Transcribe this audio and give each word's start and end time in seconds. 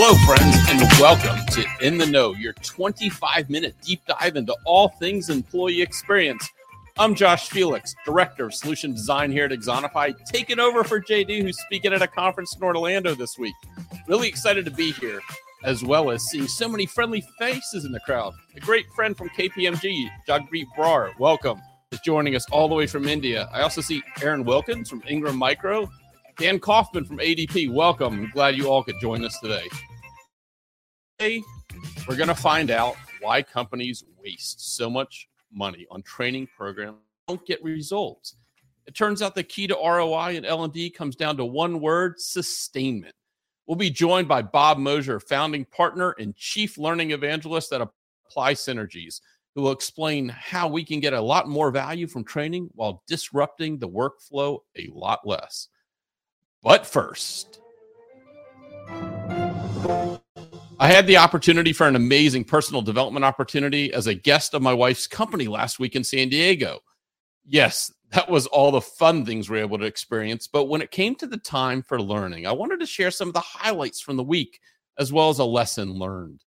Hello, 0.00 0.14
friends, 0.24 0.56
and 0.68 0.80
welcome 1.00 1.44
to 1.46 1.66
In 1.84 1.98
the 1.98 2.06
Know, 2.06 2.32
your 2.32 2.52
25 2.52 3.50
minute 3.50 3.74
deep 3.82 4.00
dive 4.06 4.36
into 4.36 4.54
all 4.64 4.90
things 4.90 5.28
employee 5.28 5.82
experience. 5.82 6.48
I'm 7.00 7.16
Josh 7.16 7.48
Felix, 7.48 7.96
Director 8.04 8.46
of 8.46 8.54
Solution 8.54 8.92
Design 8.92 9.32
here 9.32 9.46
at 9.46 9.50
Axonify, 9.50 10.14
taking 10.24 10.60
over 10.60 10.84
for 10.84 11.00
JD, 11.00 11.42
who's 11.42 11.58
speaking 11.62 11.92
at 11.92 12.00
a 12.00 12.06
conference 12.06 12.54
in 12.54 12.62
Orlando 12.62 13.16
this 13.16 13.36
week. 13.38 13.56
Really 14.06 14.28
excited 14.28 14.64
to 14.66 14.70
be 14.70 14.92
here, 14.92 15.20
as 15.64 15.82
well 15.82 16.12
as 16.12 16.22
seeing 16.26 16.46
so 16.46 16.68
many 16.68 16.86
friendly 16.86 17.24
faces 17.36 17.84
in 17.84 17.90
the 17.90 17.98
crowd. 17.98 18.34
A 18.54 18.60
great 18.60 18.86
friend 18.94 19.16
from 19.16 19.30
KPMG, 19.30 20.08
Jagpreet 20.28 20.66
Brar, 20.76 21.10
welcome, 21.18 21.60
is 21.90 21.98
joining 22.04 22.36
us 22.36 22.46
all 22.52 22.68
the 22.68 22.74
way 22.76 22.86
from 22.86 23.08
India. 23.08 23.48
I 23.52 23.62
also 23.62 23.80
see 23.80 24.04
Aaron 24.22 24.44
Wilkins 24.44 24.88
from 24.88 25.02
Ingram 25.08 25.36
Micro, 25.36 25.90
Dan 26.38 26.60
Kaufman 26.60 27.04
from 27.04 27.18
ADP, 27.18 27.72
welcome. 27.72 28.14
I'm 28.14 28.30
glad 28.30 28.54
you 28.54 28.68
all 28.68 28.84
could 28.84 29.00
join 29.00 29.24
us 29.24 29.36
today. 29.40 29.66
Today, 31.18 31.42
we're 32.06 32.14
going 32.14 32.28
to 32.28 32.34
find 32.34 32.70
out 32.70 32.94
why 33.20 33.42
companies 33.42 34.04
waste 34.22 34.76
so 34.76 34.88
much 34.88 35.28
money 35.52 35.84
on 35.90 36.00
training 36.02 36.46
programs 36.56 36.98
don't 37.26 37.44
get 37.44 37.60
results. 37.64 38.36
It 38.86 38.94
turns 38.94 39.20
out 39.20 39.34
the 39.34 39.42
key 39.42 39.66
to 39.66 39.74
ROI 39.74 40.36
and 40.36 40.46
L&D 40.46 40.90
comes 40.90 41.16
down 41.16 41.36
to 41.38 41.44
one 41.44 41.80
word, 41.80 42.20
sustainment. 42.20 43.16
We'll 43.66 43.74
be 43.74 43.90
joined 43.90 44.28
by 44.28 44.42
Bob 44.42 44.78
Mosher, 44.78 45.18
founding 45.18 45.64
partner 45.64 46.14
and 46.20 46.36
chief 46.36 46.78
learning 46.78 47.10
evangelist 47.10 47.72
at 47.72 47.80
Apply 47.80 48.54
Synergies, 48.54 49.20
who 49.56 49.62
will 49.62 49.72
explain 49.72 50.28
how 50.28 50.68
we 50.68 50.84
can 50.84 51.00
get 51.00 51.14
a 51.14 51.20
lot 51.20 51.48
more 51.48 51.72
value 51.72 52.06
from 52.06 52.22
training 52.22 52.70
while 52.76 53.02
disrupting 53.08 53.80
the 53.80 53.88
workflow 53.88 54.60
a 54.76 54.88
lot 54.92 55.26
less. 55.26 55.66
But 56.62 56.86
first, 56.86 57.58
I 60.80 60.86
had 60.86 61.08
the 61.08 61.16
opportunity 61.16 61.72
for 61.72 61.88
an 61.88 61.96
amazing 61.96 62.44
personal 62.44 62.82
development 62.82 63.24
opportunity 63.24 63.92
as 63.92 64.06
a 64.06 64.14
guest 64.14 64.54
of 64.54 64.62
my 64.62 64.72
wife's 64.72 65.08
company 65.08 65.48
last 65.48 65.80
week 65.80 65.96
in 65.96 66.04
San 66.04 66.28
Diego. 66.28 66.78
Yes, 67.44 67.92
that 68.12 68.30
was 68.30 68.46
all 68.46 68.70
the 68.70 68.80
fun 68.80 69.26
things 69.26 69.50
we 69.50 69.58
were 69.58 69.64
able 69.64 69.78
to 69.78 69.84
experience. 69.86 70.46
But 70.46 70.66
when 70.66 70.80
it 70.80 70.92
came 70.92 71.16
to 71.16 71.26
the 71.26 71.38
time 71.38 71.82
for 71.82 72.00
learning, 72.00 72.46
I 72.46 72.52
wanted 72.52 72.78
to 72.78 72.86
share 72.86 73.10
some 73.10 73.26
of 73.26 73.34
the 73.34 73.40
highlights 73.40 74.00
from 74.00 74.16
the 74.16 74.22
week 74.22 74.60
as 74.98 75.12
well 75.12 75.30
as 75.30 75.40
a 75.40 75.44
lesson 75.44 75.94
learned. 75.94 76.44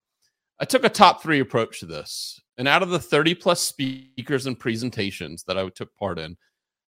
I 0.61 0.65
took 0.65 0.85
a 0.85 0.89
top 0.89 1.23
three 1.23 1.41
approach 1.41 1.81
to 1.81 1.87
this. 1.87 2.41
And 2.57 2.69
out 2.69 2.85
of 2.85 2.91
the 2.91 3.01
30 3.01 3.35
plus 3.35 3.61
speakers 3.61 4.47
and 4.47 4.57
presentations 4.59 5.43
that 5.45 5.59
I 5.59 5.69
took 5.71 5.93
part 5.97 6.21
in, 6.21 6.37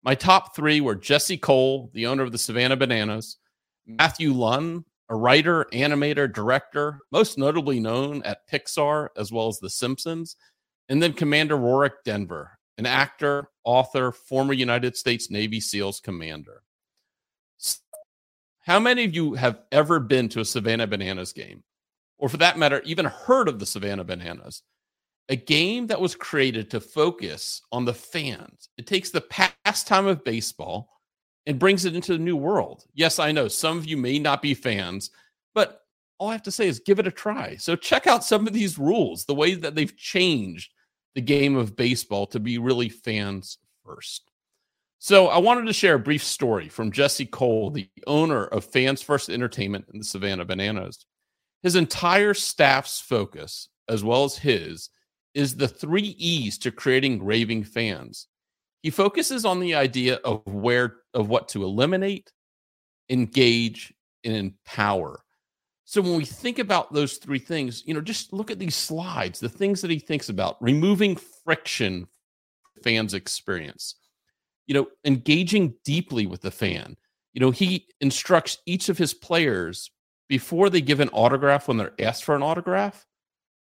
my 0.02 0.14
top 0.14 0.54
three 0.54 0.82
were 0.82 0.94
Jesse 0.94 1.38
Cole, 1.38 1.90
the 1.94 2.06
owner 2.06 2.22
of 2.22 2.32
the 2.32 2.38
Savannah 2.38 2.76
Bananas, 2.76 3.38
Matthew 3.86 4.34
Luhn, 4.34 4.84
a 5.10 5.14
writer, 5.16 5.66
animator, 5.72 6.32
director, 6.32 7.00
most 7.12 7.36
notably 7.36 7.80
known 7.80 8.22
at 8.22 8.48
Pixar 8.48 9.08
as 9.16 9.30
well 9.30 9.48
as 9.48 9.58
The 9.58 9.68
Simpsons, 9.68 10.36
and 10.88 11.02
then 11.02 11.12
Commander 11.12 11.56
Rorke 11.56 12.02
Denver, 12.04 12.58
an 12.78 12.86
actor, 12.86 13.50
author, 13.64 14.12
former 14.12 14.54
United 14.54 14.96
States 14.96 15.30
Navy 15.30 15.60
SEALs 15.60 16.00
commander. 16.00 16.62
How 18.60 18.80
many 18.80 19.04
of 19.04 19.14
you 19.14 19.34
have 19.34 19.60
ever 19.72 20.00
been 20.00 20.28
to 20.30 20.40
a 20.40 20.44
Savannah 20.44 20.86
Bananas 20.86 21.32
game? 21.32 21.64
Or 22.18 22.28
for 22.28 22.38
that 22.38 22.58
matter, 22.58 22.80
even 22.84 23.04
heard 23.04 23.48
of 23.48 23.58
the 23.58 23.66
Savannah 23.66 24.04
Bananas? 24.04 24.62
a 25.30 25.36
game 25.36 25.86
that 25.86 26.00
was 26.00 26.16
created 26.16 26.68
to 26.70 26.80
focus 26.80 27.62
on 27.70 27.84
the 27.84 27.94
fans. 27.94 28.68
It 28.76 28.88
takes 28.88 29.10
the 29.10 29.20
pastime 29.20 30.06
of 30.06 30.24
baseball 30.24 30.90
and 31.46 31.58
brings 31.58 31.84
it 31.84 31.94
into 31.94 32.12
the 32.12 32.18
new 32.18 32.36
world. 32.36 32.84
Yes, 32.94 33.18
I 33.18 33.32
know 33.32 33.48
some 33.48 33.78
of 33.78 33.86
you 33.86 33.96
may 33.96 34.18
not 34.18 34.42
be 34.42 34.54
fans, 34.54 35.10
but 35.54 35.82
all 36.18 36.28
I 36.28 36.32
have 36.32 36.42
to 36.44 36.50
say 36.50 36.68
is 36.68 36.80
give 36.80 36.98
it 36.98 37.06
a 37.06 37.12
try. 37.12 37.56
So 37.56 37.76
check 37.76 38.06
out 38.06 38.24
some 38.24 38.46
of 38.46 38.52
these 38.52 38.78
rules, 38.78 39.24
the 39.24 39.34
way 39.34 39.54
that 39.54 39.74
they've 39.74 39.96
changed 39.96 40.72
the 41.14 41.20
game 41.20 41.56
of 41.56 41.76
baseball 41.76 42.26
to 42.28 42.40
be 42.40 42.58
really 42.58 42.88
fans 42.88 43.58
first. 43.84 44.30
So 44.98 45.28
I 45.28 45.38
wanted 45.38 45.66
to 45.66 45.72
share 45.72 45.94
a 45.94 45.98
brief 45.98 46.22
story 46.22 46.68
from 46.68 46.92
Jesse 46.92 47.24
Cole, 47.24 47.70
the 47.70 47.88
owner 48.06 48.44
of 48.44 48.66
Fans 48.66 49.00
First 49.00 49.30
Entertainment 49.30 49.86
in 49.92 49.98
the 49.98 50.04
Savannah 50.04 50.44
Bananas. 50.44 51.06
His 51.62 51.74
entire 51.74 52.34
staff's 52.34 53.00
focus, 53.00 53.68
as 53.88 54.04
well 54.04 54.24
as 54.24 54.36
his, 54.36 54.90
is 55.32 55.56
the 55.56 55.68
three 55.68 56.14
E's 56.18 56.58
to 56.58 56.70
creating 56.70 57.24
raving 57.24 57.64
fans. 57.64 58.26
He 58.82 58.90
focuses 58.90 59.44
on 59.44 59.60
the 59.60 59.74
idea 59.74 60.16
of 60.16 60.42
where 60.46 60.96
of 61.14 61.28
what 61.28 61.48
to 61.48 61.64
eliminate, 61.64 62.32
engage, 63.08 63.92
and 64.24 64.34
empower. 64.34 65.24
So 65.84 66.00
when 66.00 66.16
we 66.16 66.24
think 66.24 66.58
about 66.58 66.92
those 66.92 67.16
three 67.16 67.40
things, 67.40 67.82
you 67.84 67.94
know, 67.94 68.00
just 68.00 68.32
look 68.32 68.50
at 68.50 68.58
these 68.58 68.76
slides, 68.76 69.40
the 69.40 69.48
things 69.48 69.80
that 69.80 69.90
he 69.90 69.98
thinks 69.98 70.28
about, 70.28 70.56
removing 70.62 71.16
friction 71.16 72.06
fans 72.82 73.12
experience. 73.12 73.96
You 74.66 74.74
know, 74.74 74.86
engaging 75.04 75.74
deeply 75.84 76.26
with 76.26 76.42
the 76.42 76.52
fan. 76.52 76.96
You 77.32 77.40
know, 77.40 77.50
he 77.50 77.88
instructs 78.00 78.58
each 78.66 78.88
of 78.88 78.98
his 78.98 79.12
players 79.12 79.90
before 80.28 80.70
they 80.70 80.80
give 80.80 81.00
an 81.00 81.08
autograph 81.08 81.66
when 81.66 81.76
they're 81.76 81.92
asked 81.98 82.22
for 82.22 82.36
an 82.36 82.42
autograph 82.42 83.04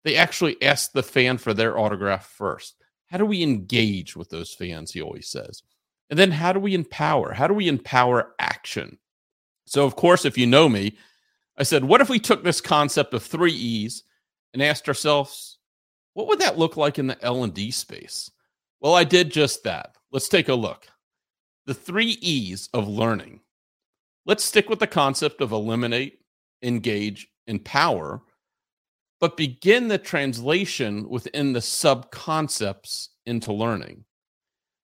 they 0.05 0.15
actually 0.15 0.61
ask 0.61 0.91
the 0.91 1.03
fan 1.03 1.37
for 1.37 1.53
their 1.53 1.77
autograph 1.77 2.27
first. 2.27 2.75
How 3.07 3.17
do 3.17 3.25
we 3.25 3.43
engage 3.43 4.15
with 4.15 4.29
those 4.29 4.53
fans? 4.53 4.91
He 4.91 5.01
always 5.01 5.27
says. 5.27 5.63
And 6.09 6.19
then 6.19 6.31
how 6.31 6.53
do 6.53 6.59
we 6.59 6.73
empower? 6.73 7.33
How 7.33 7.47
do 7.47 7.53
we 7.53 7.67
empower 7.67 8.33
action? 8.39 8.97
So, 9.65 9.85
of 9.85 9.95
course, 9.95 10.25
if 10.25 10.37
you 10.37 10.45
know 10.45 10.69
me, 10.69 10.97
I 11.57 11.63
said, 11.63 11.83
what 11.83 12.01
if 12.01 12.09
we 12.09 12.19
took 12.19 12.43
this 12.43 12.61
concept 12.61 13.13
of 13.13 13.23
three 13.23 13.53
E's 13.53 14.03
and 14.53 14.61
asked 14.61 14.87
ourselves, 14.87 15.57
what 16.13 16.27
would 16.27 16.39
that 16.39 16.57
look 16.57 16.77
like 16.77 16.99
in 16.99 17.07
the 17.07 17.23
L&D 17.23 17.71
space? 17.71 18.29
Well, 18.79 18.93
I 18.93 19.03
did 19.03 19.31
just 19.31 19.63
that. 19.63 19.95
Let's 20.11 20.27
take 20.27 20.49
a 20.49 20.53
look. 20.53 20.87
The 21.65 21.73
three 21.73 22.17
E's 22.21 22.69
of 22.73 22.87
learning. 22.87 23.41
Let's 24.25 24.43
stick 24.43 24.69
with 24.69 24.79
the 24.79 24.87
concept 24.87 25.41
of 25.41 25.51
eliminate, 25.51 26.19
engage, 26.61 27.27
empower 27.47 28.21
but 29.25 29.37
begin 29.37 29.87
the 29.87 29.97
translation 29.97 31.09
within 31.09 31.51
the 31.51 31.59
sub 31.59 32.11
concepts 32.11 33.09
into 33.25 33.51
learning. 33.51 34.05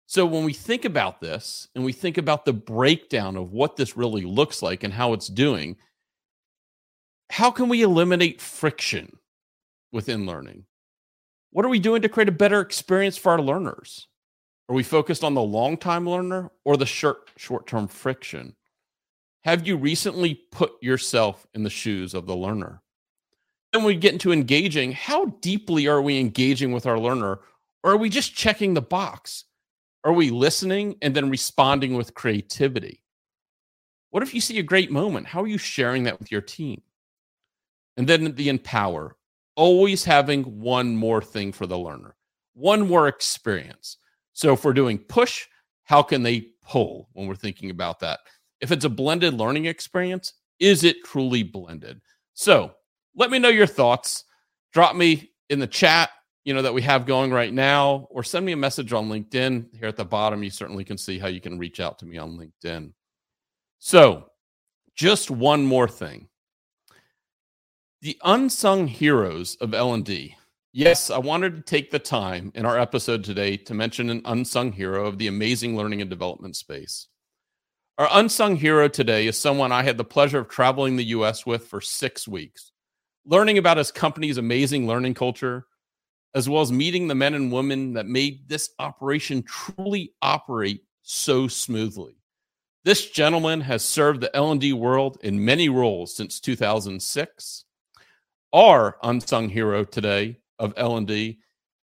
So 0.08 0.26
when 0.26 0.46
we 0.46 0.52
think 0.52 0.84
about 0.84 1.22
this 1.22 1.68
and 1.76 1.84
we 1.86 1.94
think 1.94 2.18
about 2.18 2.44
the 2.44 2.52
breakdown 2.52 3.38
of 3.38 3.52
what 3.52 3.76
this 3.76 3.96
really 3.96 4.24
looks 4.24 4.64
like 4.64 4.84
and 4.84 4.92
how 4.92 5.14
it's 5.14 5.28
doing, 5.28 5.78
how 7.30 7.52
can 7.52 7.70
we 7.70 7.84
eliminate 7.84 8.42
friction 8.42 9.16
within 9.92 10.26
learning? 10.26 10.66
What 11.52 11.64
are 11.64 11.70
we 11.70 11.78
doing 11.78 12.02
to 12.02 12.10
create 12.10 12.28
a 12.28 12.32
better 12.32 12.62
experience 12.62 13.18
for 13.18 13.34
our 13.34 13.42
learners? 13.44 14.08
Are 14.70 14.76
we 14.76 14.82
focused 14.82 15.24
on 15.24 15.36
the 15.36 15.42
long 15.44 15.78
time 15.78 16.10
learner 16.10 16.50
or 16.66 16.78
the 16.78 16.88
short 16.88 17.30
short 17.38 17.68
term 17.68 17.88
friction? 17.88 18.56
Have 19.44 19.68
you 19.68 19.78
recently 19.78 20.34
put 20.52 20.72
yourself 20.82 21.46
in 21.54 21.62
the 21.62 21.70
shoes 21.70 22.16
of 22.16 22.26
the 22.26 22.36
learner? 22.36 22.82
Then 23.74 23.84
we 23.84 23.96
get 23.96 24.14
into 24.14 24.32
engaging, 24.32 24.92
how 24.92 25.26
deeply 25.42 25.88
are 25.88 26.02
we 26.02 26.20
engaging 26.20 26.72
with 26.72 26.86
our 26.86 27.00
learner? 27.00 27.40
Or 27.84 27.92
are 27.92 27.98
we 27.98 28.10
just 28.10 28.36
checking 28.36 28.74
the 28.74 28.82
box? 28.82 29.46
Are 30.04 30.14
we 30.14 30.30
listening 30.30 30.96
and 31.02 31.16
then 31.16 31.30
responding 31.30 31.96
with 31.96 32.14
creativity? 32.14 33.04
What 34.10 34.24
if 34.24 34.34
you 34.34 34.42
see 34.42 34.60
a 34.60 34.64
great 34.64 34.92
moment? 34.92 35.28
How 35.28 35.42
are 35.42 35.48
you 35.48 35.58
sharing 35.58 36.04
that 36.04 36.20
with 36.20 36.32
your 36.32 36.42
team? 36.42 36.82
And 37.98 38.08
then 38.08 38.36
the 38.36 38.50
empower, 38.50 39.16
always 39.56 40.04
having 40.04 40.44
one 40.60 40.96
more 40.96 41.22
thing 41.22 41.52
for 41.52 41.66
the 41.66 41.78
learner, 41.78 42.16
one 42.54 42.88
more 42.88 43.08
experience. 43.08 43.98
So 44.34 44.54
if 44.54 44.66
we're 44.66 44.74
doing 44.74 44.98
push, 44.98 45.48
how 45.84 46.02
can 46.02 46.24
they 46.24 46.48
pull 46.64 47.10
when 47.14 47.28
we're 47.28 47.36
thinking 47.36 47.70
about 47.70 48.00
that? 48.00 48.20
If 48.60 48.72
it's 48.72 48.86
a 48.86 48.90
blended 48.90 49.34
learning 49.34 49.66
experience, 49.66 50.34
is 50.60 50.84
it 50.84 51.04
truly 51.04 51.44
blended? 51.44 52.02
So 52.34 52.74
let 53.16 53.32
me 53.32 53.40
know 53.40 53.50
your 53.50 53.68
thoughts. 53.68 54.24
Drop 54.74 54.96
me 54.96 55.32
in 55.50 55.60
the 55.60 55.68
chat, 55.68 56.10
you 56.46 56.54
know, 56.54 56.62
that 56.62 56.74
we 56.74 56.82
have 56.82 57.06
going 57.06 57.32
right 57.32 57.54
now, 57.54 58.08
or 58.10 58.24
send 58.24 58.46
me 58.46 58.52
a 58.52 58.58
message 58.58 58.94
on 58.94 59.10
LinkedIn. 59.10 59.76
Here 59.76 59.88
at 59.88 59.98
the 59.98 60.06
bottom, 60.06 60.44
you 60.44 60.50
certainly 60.50 60.84
can 60.84 60.98
see 60.98 61.20
how 61.20 61.28
you 61.28 61.42
can 61.42 61.60
reach 61.60 61.80
out 61.80 62.00
to 62.00 62.06
me 62.06 62.18
on 62.18 62.38
LinkedIn. 62.38 62.94
So, 63.80 64.28
just 64.96 65.32
one 65.32 65.66
more 65.66 65.88
thing. 65.88 66.30
The 68.02 68.18
unsung 68.24 68.88
heroes 68.88 69.56
of 69.62 69.74
L&D. 69.74 70.36
Yes, 70.74 71.10
I 71.10 71.18
wanted 71.18 71.56
to 71.56 71.62
take 71.62 71.92
the 71.92 72.00
time 72.00 72.52
in 72.56 72.66
our 72.66 72.80
episode 72.80 73.24
today 73.24 73.58
to 73.58 73.74
mention 73.74 74.10
an 74.10 74.22
unsung 74.26 74.72
hero 74.72 75.06
of 75.06 75.18
the 75.18 75.28
amazing 75.28 75.76
learning 75.76 76.02
and 76.02 76.10
development 76.10 76.56
space. 76.56 77.08
Our 77.98 78.08
unsung 78.12 78.56
hero 78.56 78.88
today 78.88 79.28
is 79.28 79.38
someone 79.38 79.72
I 79.72 79.84
had 79.84 79.98
the 79.98 80.06
pleasure 80.06 80.40
of 80.40 80.48
traveling 80.48 80.96
the 80.96 81.06
US 81.06 81.46
with 81.46 81.68
for 81.68 81.82
6 81.82 82.28
weeks 82.28 82.71
learning 83.26 83.58
about 83.58 83.78
his 83.78 83.92
company's 83.92 84.38
amazing 84.38 84.88
learning 84.88 85.14
culture, 85.14 85.66
as 86.34 86.50
well 86.50 86.62
as 86.62 86.72
meeting 86.72 87.08
the 87.08 87.16
men 87.16 87.34
and 87.34 87.52
women 87.52 87.94
that 87.94 88.06
made 88.06 88.48
this 88.48 88.70
operation 88.80 89.44
truly 89.44 90.14
operate 90.22 90.84
so 91.04 91.48
smoothly. 91.48 92.16
This 92.84 93.12
gentleman 93.12 93.62
has 93.62 93.84
served 93.84 94.22
the 94.22 94.36
L&D 94.36 94.74
world 94.74 95.18
in 95.22 95.44
many 95.44 95.70
roles 95.70 96.16
since 96.16 96.40
2006. 96.40 97.66
Our 98.54 98.98
unsung 99.04 99.50
hero 99.50 99.84
today 99.84 100.38
of 100.58 100.74
L&D 100.78 101.40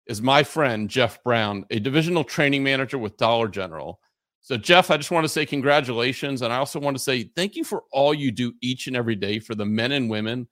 is 0.06 0.20
my 0.20 0.42
friend 0.42 0.90
Jeff 0.90 1.22
Brown, 1.22 1.64
a 1.70 1.78
divisional 1.78 2.24
training 2.24 2.64
manager 2.64 2.98
with 2.98 3.16
Dollar 3.16 3.46
General. 3.46 4.00
So, 4.40 4.56
Jeff, 4.56 4.90
I 4.90 4.96
just 4.96 5.12
want 5.12 5.24
to 5.24 5.28
say 5.28 5.46
congratulations. 5.46 6.42
And 6.42 6.52
I 6.52 6.56
also 6.56 6.80
want 6.80 6.96
to 6.96 7.02
say 7.02 7.30
thank 7.36 7.54
you 7.54 7.62
for 7.62 7.84
all 7.92 8.12
you 8.12 8.32
do 8.32 8.52
each 8.60 8.88
and 8.88 8.96
every 8.96 9.14
day 9.14 9.38
for 9.38 9.54
the 9.54 9.66
men 9.66 9.92
and 9.92 10.10
women 10.10 10.48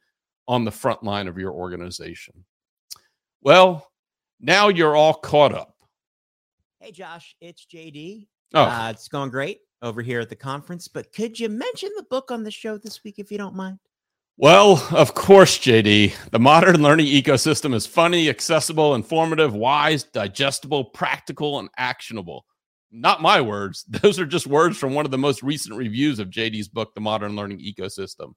on 0.48 0.64
the 0.64 0.72
front 0.72 1.04
line 1.04 1.28
of 1.28 1.38
your 1.38 1.52
organization. 1.52 2.44
Well, 3.42 3.86
now 4.40 4.68
you're 4.68 4.96
all 4.96 5.14
caught 5.14 5.54
up. 5.54 5.74
Hey, 6.80 6.90
Josh, 6.90 7.36
it's 7.40 7.66
JD. 7.66 8.26
Oh, 8.54 8.62
uh, 8.62 8.88
it's 8.90 9.08
going 9.08 9.30
great 9.30 9.60
over 9.82 10.00
here 10.00 10.20
at 10.20 10.30
the 10.30 10.36
conference. 10.36 10.88
But 10.88 11.12
could 11.12 11.38
you 11.38 11.48
mention 11.48 11.90
the 11.96 12.04
book 12.04 12.30
on 12.30 12.42
the 12.42 12.50
show 12.50 12.78
this 12.78 13.04
week 13.04 13.18
if 13.18 13.30
you 13.30 13.38
don't 13.38 13.54
mind? 13.54 13.78
Well, 14.38 14.86
of 14.92 15.14
course, 15.14 15.58
JD. 15.58 16.30
The 16.30 16.38
modern 16.38 16.80
learning 16.80 17.06
ecosystem 17.06 17.74
is 17.74 17.86
funny, 17.86 18.28
accessible, 18.28 18.94
informative, 18.94 19.52
wise, 19.52 20.04
digestible, 20.04 20.84
practical, 20.84 21.58
and 21.58 21.68
actionable. 21.76 22.46
Not 22.90 23.20
my 23.20 23.40
words. 23.40 23.84
Those 23.88 24.18
are 24.18 24.26
just 24.26 24.46
words 24.46 24.78
from 24.78 24.94
one 24.94 25.04
of 25.04 25.10
the 25.10 25.18
most 25.18 25.42
recent 25.42 25.76
reviews 25.76 26.20
of 26.20 26.30
JD's 26.30 26.68
book, 26.68 26.94
The 26.94 27.00
Modern 27.00 27.36
Learning 27.36 27.58
Ecosystem. 27.58 28.34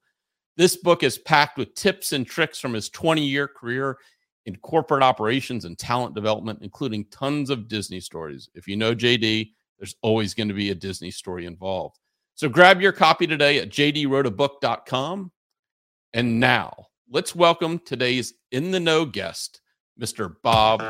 This 0.57 0.75
book 0.75 1.01
is 1.01 1.17
packed 1.17 1.57
with 1.57 1.75
tips 1.75 2.11
and 2.11 2.27
tricks 2.27 2.59
from 2.59 2.73
his 2.73 2.89
20 2.89 3.23
year 3.23 3.47
career 3.47 3.97
in 4.45 4.57
corporate 4.57 5.03
operations 5.03 5.65
and 5.65 5.77
talent 5.77 6.13
development, 6.13 6.59
including 6.61 7.05
tons 7.05 7.49
of 7.49 7.67
Disney 7.67 7.99
stories. 7.99 8.49
If 8.53 8.67
you 8.67 8.75
know 8.75 8.93
JD, 8.93 9.51
there's 9.79 9.95
always 10.01 10.33
going 10.33 10.49
to 10.49 10.53
be 10.53 10.71
a 10.71 10.75
Disney 10.75 11.09
story 11.09 11.45
involved. 11.45 11.99
So 12.35 12.49
grab 12.49 12.81
your 12.81 12.91
copy 12.91 13.27
today 13.27 13.59
at 13.59 13.69
jdwroteabook.com 13.69 15.31
and 16.13 16.39
now 16.39 16.87
let's 17.09 17.33
welcome 17.33 17.79
today's 17.79 18.33
in 18.51 18.71
the 18.71 18.79
know 18.79 19.05
guest, 19.05 19.61
Mr. 19.99 20.35
Bob 20.43 20.81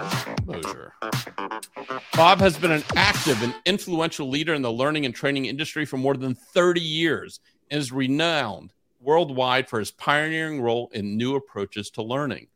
Mosher. 0.46 0.94
Bob 2.16 2.40
has 2.40 2.58
been 2.58 2.72
an 2.72 2.84
active 2.96 3.44
and 3.44 3.54
influential 3.66 4.28
leader 4.28 4.56
in 4.56 4.64
the 4.64 4.72
learning 4.72 5.06
and 5.06 5.14
training 5.14 5.46
industry 5.46 5.86
for 5.86 5.98
more 5.98 6.16
than 6.16 6.34
30 6.34 6.82
years 6.82 7.40
and 7.70 7.80
is 7.80 7.92
renowned 7.92 8.74
worldwide 9.02 9.68
for 9.68 9.80
his 9.80 9.92
pioneering 9.92 10.62
role 10.62 10.90
in 10.94 11.18
new 11.18 11.36
approaches 11.36 11.90
to 11.92 12.04
learning. 12.04 12.48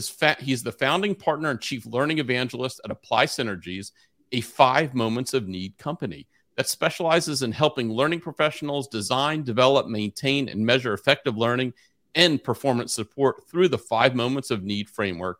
Fa- 0.00 0.36
he's 0.38 0.62
the 0.62 0.72
founding 0.72 1.14
partner 1.14 1.50
and 1.50 1.60
chief 1.60 1.84
learning 1.84 2.18
evangelist 2.18 2.80
at 2.84 2.90
Apply 2.90 3.26
Synergies, 3.26 3.90
a 4.30 4.40
five 4.40 4.94
moments 4.94 5.34
of 5.34 5.48
need 5.48 5.76
company 5.76 6.26
that 6.56 6.68
specializes 6.68 7.42
in 7.42 7.52
helping 7.52 7.90
learning 7.90 8.20
professionals 8.20 8.88
design, 8.88 9.42
develop, 9.42 9.86
maintain, 9.86 10.48
and 10.48 10.64
measure 10.64 10.92
effective 10.92 11.36
learning 11.36 11.72
and 12.14 12.42
performance 12.42 12.92
support 12.92 13.48
through 13.48 13.68
the 13.68 13.78
five 13.78 14.14
moments 14.14 14.50
of 14.50 14.62
need 14.64 14.88
framework 14.88 15.38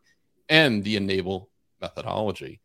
and 0.49 0.82
the 0.84 0.96
enable 0.96 1.50
methodology. 1.81 2.61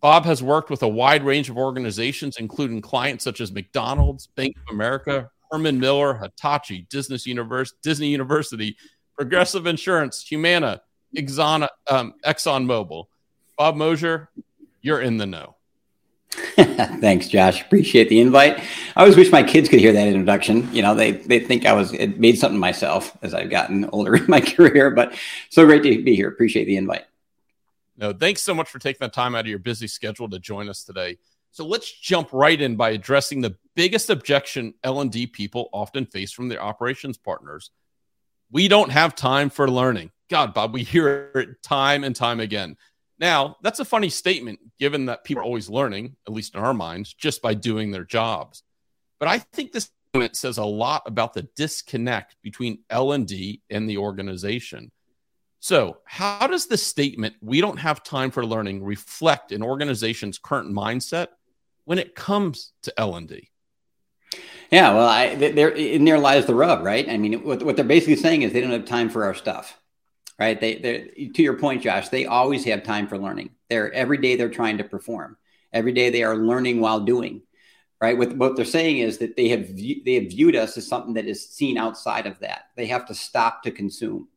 Bob 0.00 0.24
has 0.24 0.42
worked 0.42 0.68
with 0.68 0.82
a 0.82 0.88
wide 0.88 1.22
range 1.22 1.48
of 1.48 1.56
organizations, 1.56 2.36
including 2.38 2.80
clients 2.80 3.22
such 3.22 3.40
as 3.40 3.52
McDonald's, 3.52 4.26
Bank 4.26 4.56
of 4.56 4.74
America, 4.74 5.30
Herman 5.52 5.78
Miller, 5.78 6.14
Hitachi, 6.14 6.86
Disney, 6.88 7.18
Universe, 7.26 7.74
Disney 7.82 8.08
University, 8.08 8.76
Progressive 9.16 9.66
Insurance, 9.66 10.26
Humana, 10.26 10.80
Exxon, 11.14 11.68
um, 11.90 12.14
ExxonMobil. 12.24 13.04
Bob 13.58 13.76
Mosher, 13.76 14.30
you're 14.80 15.02
in 15.02 15.18
the 15.18 15.26
know. 15.26 15.56
Thanks, 16.56 17.28
Josh. 17.28 17.60
Appreciate 17.60 18.08
the 18.08 18.18
invite. 18.18 18.58
I 18.96 19.00
always 19.00 19.16
wish 19.16 19.30
my 19.30 19.42
kids 19.42 19.68
could 19.68 19.80
hear 19.80 19.92
that 19.92 20.08
introduction. 20.08 20.74
You 20.74 20.80
know, 20.80 20.94
they 20.94 21.12
they 21.12 21.40
think 21.40 21.66
I 21.66 21.74
was 21.74 21.92
it 21.92 22.18
made 22.18 22.38
something 22.38 22.58
myself 22.58 23.14
as 23.20 23.34
I've 23.34 23.50
gotten 23.50 23.84
older 23.90 24.16
in 24.16 24.26
my 24.28 24.40
career. 24.40 24.90
But 24.90 25.14
so 25.50 25.66
great 25.66 25.82
to 25.82 26.02
be 26.02 26.16
here. 26.16 26.28
Appreciate 26.28 26.64
the 26.64 26.76
invite. 26.76 27.04
No, 27.98 28.14
thanks 28.14 28.42
so 28.42 28.54
much 28.54 28.70
for 28.70 28.78
taking 28.78 29.06
the 29.06 29.10
time 29.10 29.34
out 29.34 29.40
of 29.40 29.48
your 29.48 29.58
busy 29.58 29.86
schedule 29.86 30.30
to 30.30 30.38
join 30.38 30.70
us 30.70 30.84
today. 30.84 31.18
So 31.52 31.66
let's 31.66 31.92
jump 31.92 32.30
right 32.32 32.58
in 32.58 32.76
by 32.76 32.90
addressing 32.90 33.42
the 33.42 33.56
biggest 33.76 34.08
objection 34.08 34.72
L&D 34.82 35.26
people 35.26 35.68
often 35.72 36.06
face 36.06 36.32
from 36.32 36.48
their 36.48 36.62
operations 36.62 37.18
partners. 37.18 37.70
We 38.50 38.68
don't 38.68 38.90
have 38.90 39.14
time 39.14 39.50
for 39.50 39.70
learning. 39.70 40.12
God, 40.30 40.54
Bob, 40.54 40.72
we 40.72 40.82
hear 40.82 41.30
it 41.34 41.62
time 41.62 42.04
and 42.04 42.16
time 42.16 42.40
again. 42.40 42.76
Now, 43.18 43.56
that's 43.62 43.80
a 43.80 43.84
funny 43.84 44.08
statement 44.08 44.60
given 44.78 45.06
that 45.06 45.24
people 45.24 45.42
are 45.42 45.44
always 45.44 45.68
learning, 45.68 46.16
at 46.26 46.32
least 46.32 46.54
in 46.54 46.60
our 46.62 46.72
minds, 46.72 47.12
just 47.12 47.42
by 47.42 47.52
doing 47.52 47.90
their 47.90 48.04
jobs. 48.04 48.62
But 49.20 49.28
I 49.28 49.38
think 49.38 49.72
this 49.72 49.90
statement 50.08 50.36
says 50.36 50.56
a 50.56 50.64
lot 50.64 51.02
about 51.04 51.34
the 51.34 51.48
disconnect 51.54 52.36
between 52.42 52.78
L&D 52.88 53.60
and 53.68 53.88
the 53.88 53.98
organization. 53.98 54.90
So, 55.60 55.98
how 56.04 56.46
does 56.46 56.66
the 56.66 56.78
statement 56.78 57.36
"we 57.40 57.60
don't 57.60 57.78
have 57.78 58.02
time 58.02 58.30
for 58.30 58.44
learning" 58.44 58.82
reflect 58.82 59.52
an 59.52 59.62
organization's 59.62 60.38
current 60.38 60.72
mindset 60.72 61.28
when 61.84 61.98
it 61.98 62.14
comes 62.14 62.72
to 62.82 62.98
L&D? 62.98 63.48
Yeah, 64.70 64.94
well, 64.94 65.06
I, 65.06 65.34
there 65.34 65.68
in 65.68 66.06
there 66.06 66.18
lies 66.18 66.46
the 66.46 66.54
rub, 66.54 66.82
right? 66.82 67.06
I 67.08 67.18
mean, 67.18 67.44
what, 67.44 67.62
what 67.62 67.76
they're 67.76 67.84
basically 67.84 68.16
saying 68.16 68.40
is 68.40 68.52
they 68.52 68.62
don't 68.62 68.70
have 68.70 68.86
time 68.86 69.10
for 69.10 69.24
our 69.24 69.34
stuff 69.34 69.78
right? 70.42 70.60
They, 70.60 70.74
they, 70.76 71.30
to 71.34 71.42
your 71.42 71.56
point, 71.56 71.82
Josh, 71.82 72.08
they 72.08 72.26
always 72.26 72.64
have 72.64 72.82
time 72.82 73.06
for 73.06 73.16
learning. 73.16 73.50
They're 73.70 73.92
every 73.92 74.18
day 74.18 74.34
they're 74.34 74.48
trying 74.48 74.78
to 74.78 74.84
perform. 74.84 75.36
Every 75.72 75.92
day 75.92 76.10
they 76.10 76.24
are 76.24 76.36
learning 76.36 76.80
while 76.80 77.00
doing, 77.00 77.42
right? 78.00 78.18
With 78.18 78.32
what 78.32 78.56
they're 78.56 78.64
saying 78.64 78.98
is 78.98 79.18
that 79.18 79.36
they 79.36 79.48
have 79.48 79.68
they 79.76 80.14
have 80.14 80.30
viewed 80.30 80.56
us 80.56 80.76
as 80.76 80.86
something 80.86 81.14
that 81.14 81.26
is 81.26 81.48
seen 81.48 81.78
outside 81.78 82.26
of 82.26 82.40
that. 82.40 82.66
They 82.76 82.86
have 82.86 83.06
to 83.06 83.14
stop 83.14 83.62
to 83.62 83.70
consume, 83.70 84.28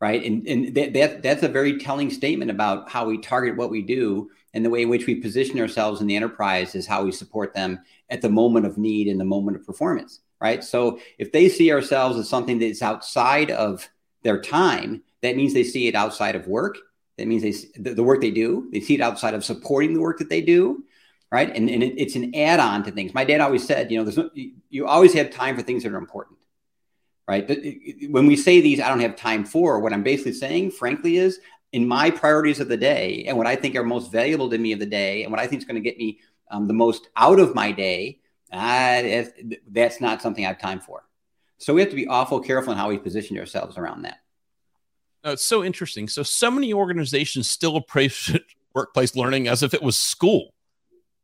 right? 0.00 0.22
And 0.24 0.46
and 0.46 0.74
that, 0.74 0.92
that 0.94 1.22
that's 1.22 1.42
a 1.44 1.48
very 1.48 1.78
telling 1.78 2.10
statement 2.10 2.50
about 2.50 2.90
how 2.90 3.06
we 3.06 3.18
target 3.18 3.56
what 3.56 3.70
we 3.70 3.82
do 3.82 4.30
and 4.54 4.64
the 4.64 4.70
way 4.70 4.82
in 4.82 4.88
which 4.88 5.06
we 5.06 5.16
position 5.16 5.58
ourselves 5.58 6.00
in 6.00 6.06
the 6.06 6.16
enterprise 6.16 6.74
is 6.74 6.86
how 6.86 7.02
we 7.04 7.12
support 7.12 7.52
them 7.52 7.80
at 8.08 8.22
the 8.22 8.30
moment 8.30 8.64
of 8.64 8.78
need 8.78 9.08
and 9.08 9.20
the 9.20 9.24
moment 9.24 9.56
of 9.56 9.66
performance, 9.66 10.20
right? 10.40 10.64
So 10.64 11.00
if 11.18 11.32
they 11.32 11.48
see 11.48 11.72
ourselves 11.72 12.16
as 12.16 12.28
something 12.28 12.58
that's 12.58 12.80
outside 12.80 13.50
of 13.50 13.88
their 14.22 14.40
time, 14.40 15.02
that 15.22 15.36
means 15.36 15.52
they 15.52 15.64
see 15.64 15.88
it 15.88 15.94
outside 15.94 16.36
of 16.36 16.46
work. 16.46 16.78
That 17.18 17.26
means 17.26 17.42
they 17.42 17.92
the, 17.92 18.02
work 18.02 18.20
they 18.20 18.30
do. 18.30 18.68
They 18.72 18.80
see 18.80 18.94
it 18.94 19.00
outside 19.00 19.34
of 19.34 19.44
supporting 19.44 19.92
the 19.92 20.00
work 20.00 20.18
that 20.18 20.28
they 20.28 20.40
do, 20.40 20.84
right? 21.30 21.48
And, 21.54 21.68
and 21.68 21.82
it, 21.82 22.00
it's 22.00 22.16
an 22.16 22.34
add-on 22.34 22.84
to 22.84 22.90
things. 22.90 23.12
My 23.12 23.24
dad 23.24 23.40
always 23.40 23.66
said, 23.66 23.90
you 23.90 23.98
know, 23.98 24.04
there's 24.04 24.16
no, 24.16 24.30
you 24.70 24.86
always 24.86 25.12
have 25.14 25.30
time 25.30 25.56
for 25.56 25.62
things 25.62 25.82
that 25.82 25.92
are 25.92 25.98
important, 25.98 26.38
right? 27.28 27.48
Uh, 27.50 27.54
when 28.10 28.26
we 28.26 28.36
say 28.36 28.60
these, 28.60 28.80
I 28.80 28.88
don't 28.88 29.00
have 29.00 29.16
time 29.16 29.44
for. 29.44 29.80
What 29.80 29.92
I'm 29.92 30.02
basically 30.02 30.32
saying, 30.32 30.72
frankly, 30.72 31.16
is 31.16 31.40
in 31.74 31.88
my 31.88 32.08
priorities 32.08 32.60
of 32.60 32.68
the 32.68 32.76
day 32.76 33.24
and 33.26 33.36
what 33.36 33.48
I 33.48 33.56
think 33.56 33.74
are 33.74 33.82
most 33.82 34.12
valuable 34.12 34.48
to 34.48 34.56
me 34.56 34.70
of 34.70 34.78
the 34.78 34.86
day 34.86 35.24
and 35.24 35.32
what 35.32 35.40
I 35.40 35.48
think 35.48 35.60
is 35.60 35.66
going 35.66 35.74
to 35.74 35.80
get 35.80 35.98
me 35.98 36.20
um, 36.48 36.68
the 36.68 36.72
most 36.72 37.08
out 37.16 37.40
of 37.40 37.52
my 37.56 37.72
day. 37.72 38.20
Uh, 38.52 39.24
that's 39.72 40.00
not 40.00 40.22
something 40.22 40.44
I 40.44 40.48
have 40.48 40.60
time 40.60 40.78
for. 40.78 41.02
So 41.58 41.74
we 41.74 41.80
have 41.80 41.90
to 41.90 41.96
be 41.96 42.06
awful 42.06 42.38
careful 42.38 42.72
in 42.72 42.78
how 42.78 42.90
we 42.90 42.98
position 42.98 43.36
ourselves 43.38 43.76
around 43.76 44.02
that. 44.02 44.18
No, 45.24 45.32
it's 45.32 45.44
so 45.44 45.64
interesting. 45.64 46.06
So, 46.06 46.22
so 46.22 46.48
many 46.48 46.72
organizations 46.72 47.50
still 47.50 47.74
approach 47.74 48.32
workplace 48.74 49.16
learning 49.16 49.48
as 49.48 49.64
if 49.64 49.74
it 49.74 49.82
was 49.82 49.96
school, 49.96 50.54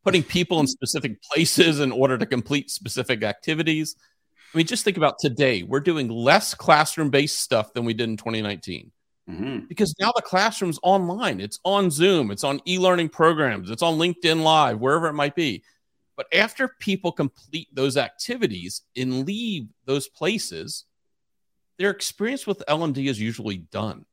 putting 0.03 0.25
people 0.25 0.59
in 0.59 0.67
specific 0.67 1.23
places 1.23 1.79
in 1.79 1.93
order 1.93 2.19
to 2.19 2.27
complete 2.27 2.71
specific 2.71 3.23
activities. 3.23 3.95
I 4.53 4.59
mean, 4.59 4.67
just 4.67 4.83
think 4.83 4.97
about 4.97 5.21
today. 5.21 5.63
We're 5.63 5.79
doing 5.79 6.09
less 6.09 6.55
classroom 6.55 7.11
based 7.11 7.39
stuff 7.39 7.73
than 7.73 7.85
we 7.85 7.95
did 7.95 8.09
in 8.09 8.17
2019 8.17 8.91
mm-hmm. 9.31 9.59
because 9.67 9.95
now 10.01 10.13
the 10.15 10.23
classroom's 10.23 10.79
online. 10.83 11.41
It's 11.41 11.59
on 11.65 11.91
Zoom, 11.91 12.31
it's 12.31 12.45
on 12.45 12.61
e 12.67 12.79
learning 12.79 13.11
programs, 13.11 13.71
it's 13.71 13.83
on 13.83 13.99
LinkedIn 13.99 14.43
Live, 14.43 14.79
wherever 14.79 15.07
it 15.07 15.15
might 15.15 15.35
be. 15.35 15.63
But 16.17 16.27
after 16.35 16.77
people 16.81 17.13
complete 17.13 17.69
those 17.73 17.97
activities 17.97 18.83
and 18.97 19.27
leave 19.27 19.69
those 19.87 20.09
places, 20.09 20.85
their 21.79 21.91
experience 21.91 22.47
with 22.47 22.63
L&D 22.69 23.09
is 23.09 23.19
usually 23.19 23.57
done. 23.57 24.05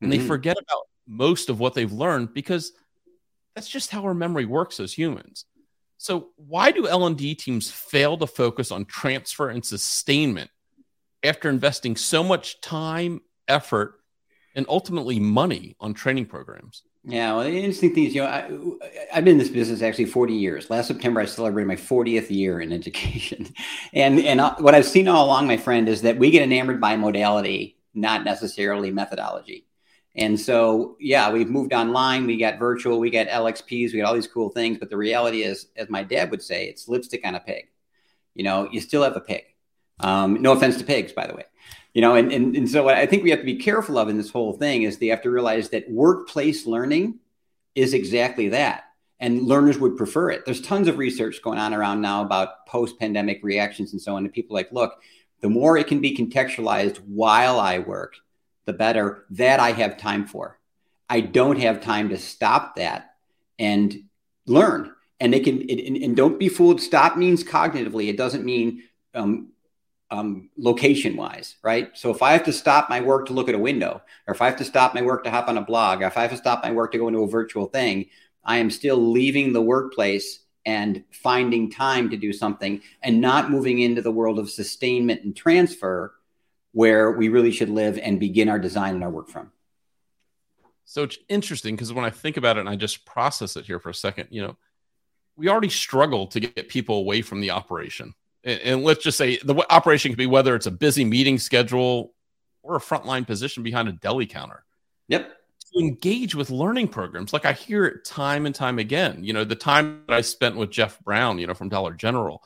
And 0.00 0.10
mm-hmm. 0.10 0.20
they 0.20 0.26
forget 0.26 0.56
about 0.60 0.82
most 1.06 1.50
of 1.50 1.60
what 1.60 1.74
they've 1.74 1.92
learned 1.92 2.34
because 2.34 2.72
that's 3.54 3.68
just 3.68 3.90
how 3.90 4.02
our 4.02 4.14
memory 4.14 4.46
works 4.46 4.80
as 4.80 4.92
humans. 4.92 5.44
So 5.96 6.30
why 6.36 6.72
do 6.72 6.88
L&D 6.88 7.36
teams 7.36 7.70
fail 7.70 8.16
to 8.18 8.26
focus 8.26 8.72
on 8.72 8.84
transfer 8.84 9.48
and 9.48 9.64
sustainment 9.64 10.50
after 11.22 11.48
investing 11.48 11.96
so 11.96 12.22
much 12.22 12.60
time, 12.60 13.20
effort, 13.48 14.00
and 14.54 14.66
ultimately 14.68 15.18
money 15.18 15.76
on 15.80 15.94
training 15.94 16.26
programs? 16.26 16.82
Yeah, 17.06 17.34
well, 17.34 17.44
the 17.44 17.56
interesting 17.56 17.94
thing 17.94 18.04
is, 18.04 18.14
you 18.14 18.22
know, 18.22 18.28
I, 18.28 19.14
have 19.14 19.24
been 19.24 19.32
in 19.32 19.38
this 19.38 19.50
business 19.50 19.82
actually 19.82 20.06
40 20.06 20.32
years. 20.32 20.70
Last 20.70 20.86
September, 20.86 21.20
I 21.20 21.26
celebrated 21.26 21.68
my 21.68 21.76
40th 21.76 22.30
year 22.30 22.60
in 22.60 22.72
education. 22.72 23.52
And, 23.92 24.18
and 24.20 24.40
uh, 24.40 24.56
what 24.58 24.74
I've 24.74 24.86
seen 24.86 25.06
all 25.06 25.24
along, 25.24 25.46
my 25.46 25.56
friend, 25.56 25.88
is 25.88 26.02
that 26.02 26.18
we 26.18 26.30
get 26.30 26.42
enamored 26.42 26.80
by 26.80 26.96
modality, 26.96 27.78
not 27.94 28.24
necessarily 28.24 28.90
methodology. 28.90 29.66
And 30.16 30.38
so, 30.38 30.96
yeah, 30.98 31.30
we've 31.30 31.48
moved 31.48 31.72
online, 31.72 32.26
we 32.26 32.36
got 32.36 32.58
virtual, 32.58 32.98
we 32.98 33.10
got 33.10 33.28
LXPs, 33.28 33.92
we 33.92 33.98
got 33.98 34.08
all 34.08 34.14
these 34.14 34.26
cool 34.26 34.48
things. 34.48 34.78
But 34.78 34.90
the 34.90 34.96
reality 34.96 35.42
is, 35.42 35.68
as 35.76 35.88
my 35.90 36.02
dad 36.02 36.30
would 36.32 36.42
say, 36.42 36.66
it's 36.66 36.88
lipstick 36.88 37.24
on 37.24 37.36
a 37.36 37.40
pig. 37.40 37.68
You 38.34 38.42
know, 38.42 38.68
you 38.72 38.80
still 38.80 39.02
have 39.02 39.16
a 39.16 39.20
pig. 39.20 39.44
Um, 40.00 40.42
no 40.42 40.52
offense 40.52 40.76
to 40.78 40.84
pigs, 40.84 41.12
by 41.12 41.26
the 41.26 41.34
way. 41.34 41.44
You 41.94 42.00
know, 42.00 42.16
and, 42.16 42.32
and, 42.32 42.56
and 42.56 42.68
so 42.68 42.88
I 42.88 43.06
think 43.06 43.22
we 43.22 43.30
have 43.30 43.38
to 43.38 43.44
be 43.44 43.56
careful 43.56 43.98
of 43.98 44.08
in 44.08 44.16
this 44.16 44.30
whole 44.30 44.52
thing 44.52 44.82
is 44.82 44.98
they 44.98 45.06
have 45.06 45.22
to 45.22 45.30
realize 45.30 45.68
that 45.70 45.88
workplace 45.88 46.66
learning 46.66 47.20
is 47.76 47.94
exactly 47.94 48.48
that. 48.48 48.84
And 49.20 49.42
learners 49.42 49.78
would 49.78 49.96
prefer 49.96 50.30
it. 50.30 50.44
There's 50.44 50.60
tons 50.60 50.88
of 50.88 50.98
research 50.98 51.40
going 51.40 51.58
on 51.58 51.72
around 51.72 52.00
now 52.00 52.22
about 52.22 52.66
post 52.66 52.98
pandemic 52.98 53.40
reactions 53.44 53.92
and 53.92 54.02
so 54.02 54.16
on. 54.16 54.24
And 54.24 54.32
people 54.32 54.54
like, 54.54 54.72
look, 54.72 55.00
the 55.40 55.48
more 55.48 55.78
it 55.78 55.86
can 55.86 56.00
be 56.00 56.16
contextualized 56.16 56.96
while 57.06 57.60
I 57.60 57.78
work, 57.78 58.16
the 58.64 58.72
better 58.72 59.24
that 59.30 59.60
I 59.60 59.70
have 59.70 59.96
time 59.96 60.26
for. 60.26 60.58
I 61.08 61.20
don't 61.20 61.60
have 61.60 61.80
time 61.80 62.08
to 62.08 62.18
stop 62.18 62.74
that 62.74 63.14
and 63.56 64.04
learn. 64.46 64.92
And 65.20 65.32
they 65.32 65.40
can, 65.40 65.60
and, 65.70 65.96
and 65.96 66.16
don't 66.16 66.40
be 66.40 66.48
fooled. 66.48 66.80
Stop 66.80 67.16
means 67.16 67.44
cognitively. 67.44 68.08
It 68.08 68.16
doesn't 68.16 68.44
mean 68.44 68.82
um, 69.14 69.52
um, 70.10 70.50
location 70.56 71.16
wise, 71.16 71.56
right? 71.62 71.90
So 71.94 72.10
if 72.10 72.22
I 72.22 72.32
have 72.32 72.44
to 72.44 72.52
stop 72.52 72.88
my 72.88 73.00
work 73.00 73.26
to 73.26 73.32
look 73.32 73.48
at 73.48 73.54
a 73.54 73.58
window, 73.58 74.02
or 74.26 74.34
if 74.34 74.42
I 74.42 74.46
have 74.46 74.56
to 74.56 74.64
stop 74.64 74.94
my 74.94 75.02
work 75.02 75.24
to 75.24 75.30
hop 75.30 75.48
on 75.48 75.58
a 75.58 75.62
blog, 75.62 76.02
or 76.02 76.06
if 76.06 76.16
I 76.16 76.22
have 76.22 76.30
to 76.30 76.36
stop 76.36 76.62
my 76.62 76.70
work 76.70 76.92
to 76.92 76.98
go 76.98 77.08
into 77.08 77.22
a 77.22 77.28
virtual 77.28 77.66
thing, 77.66 78.06
I 78.44 78.58
am 78.58 78.70
still 78.70 78.96
leaving 78.96 79.52
the 79.52 79.62
workplace 79.62 80.40
and 80.66 81.04
finding 81.10 81.70
time 81.70 82.10
to 82.10 82.16
do 82.16 82.32
something 82.32 82.80
and 83.02 83.20
not 83.20 83.50
moving 83.50 83.80
into 83.80 84.02
the 84.02 84.12
world 84.12 84.38
of 84.38 84.50
sustainment 84.50 85.22
and 85.22 85.36
transfer 85.36 86.14
where 86.72 87.12
we 87.12 87.28
really 87.28 87.50
should 87.50 87.68
live 87.68 87.98
and 87.98 88.18
begin 88.18 88.48
our 88.48 88.58
design 88.58 88.94
and 88.94 89.04
our 89.04 89.10
work 89.10 89.28
from. 89.28 89.50
So 90.86 91.02
it's 91.02 91.18
interesting 91.28 91.76
because 91.76 91.92
when 91.92 92.04
I 92.04 92.10
think 92.10 92.36
about 92.36 92.56
it 92.56 92.60
and 92.60 92.68
I 92.68 92.76
just 92.76 93.04
process 93.04 93.56
it 93.56 93.64
here 93.64 93.78
for 93.78 93.90
a 93.90 93.94
second, 93.94 94.28
you 94.30 94.42
know, 94.42 94.56
we 95.36 95.48
already 95.48 95.68
struggle 95.68 96.26
to 96.28 96.40
get 96.40 96.68
people 96.68 96.96
away 96.96 97.22
from 97.22 97.40
the 97.40 97.50
operation 97.50 98.14
and 98.44 98.84
let's 98.84 99.02
just 99.02 99.18
say 99.18 99.38
the 99.38 99.54
operation 99.70 100.10
could 100.12 100.18
be 100.18 100.26
whether 100.26 100.54
it's 100.54 100.66
a 100.66 100.70
busy 100.70 101.04
meeting 101.04 101.38
schedule 101.38 102.12
or 102.62 102.76
a 102.76 102.80
frontline 102.80 103.26
position 103.26 103.62
behind 103.62 103.88
a 103.88 103.92
deli 103.92 104.26
counter. 104.26 104.64
Yep. 105.08 105.30
To 105.72 105.80
engage 105.80 106.34
with 106.34 106.50
learning 106.50 106.88
programs, 106.88 107.32
like 107.32 107.46
I 107.46 107.52
hear 107.52 107.84
it 107.86 108.04
time 108.04 108.46
and 108.46 108.54
time 108.54 108.78
again. 108.78 109.24
You 109.24 109.32
know, 109.32 109.44
the 109.44 109.56
time 109.56 110.02
that 110.08 110.14
I 110.14 110.20
spent 110.20 110.56
with 110.56 110.70
Jeff 110.70 111.00
Brown, 111.00 111.38
you 111.38 111.46
know, 111.46 111.54
from 111.54 111.68
Dollar 111.68 111.92
General, 111.94 112.42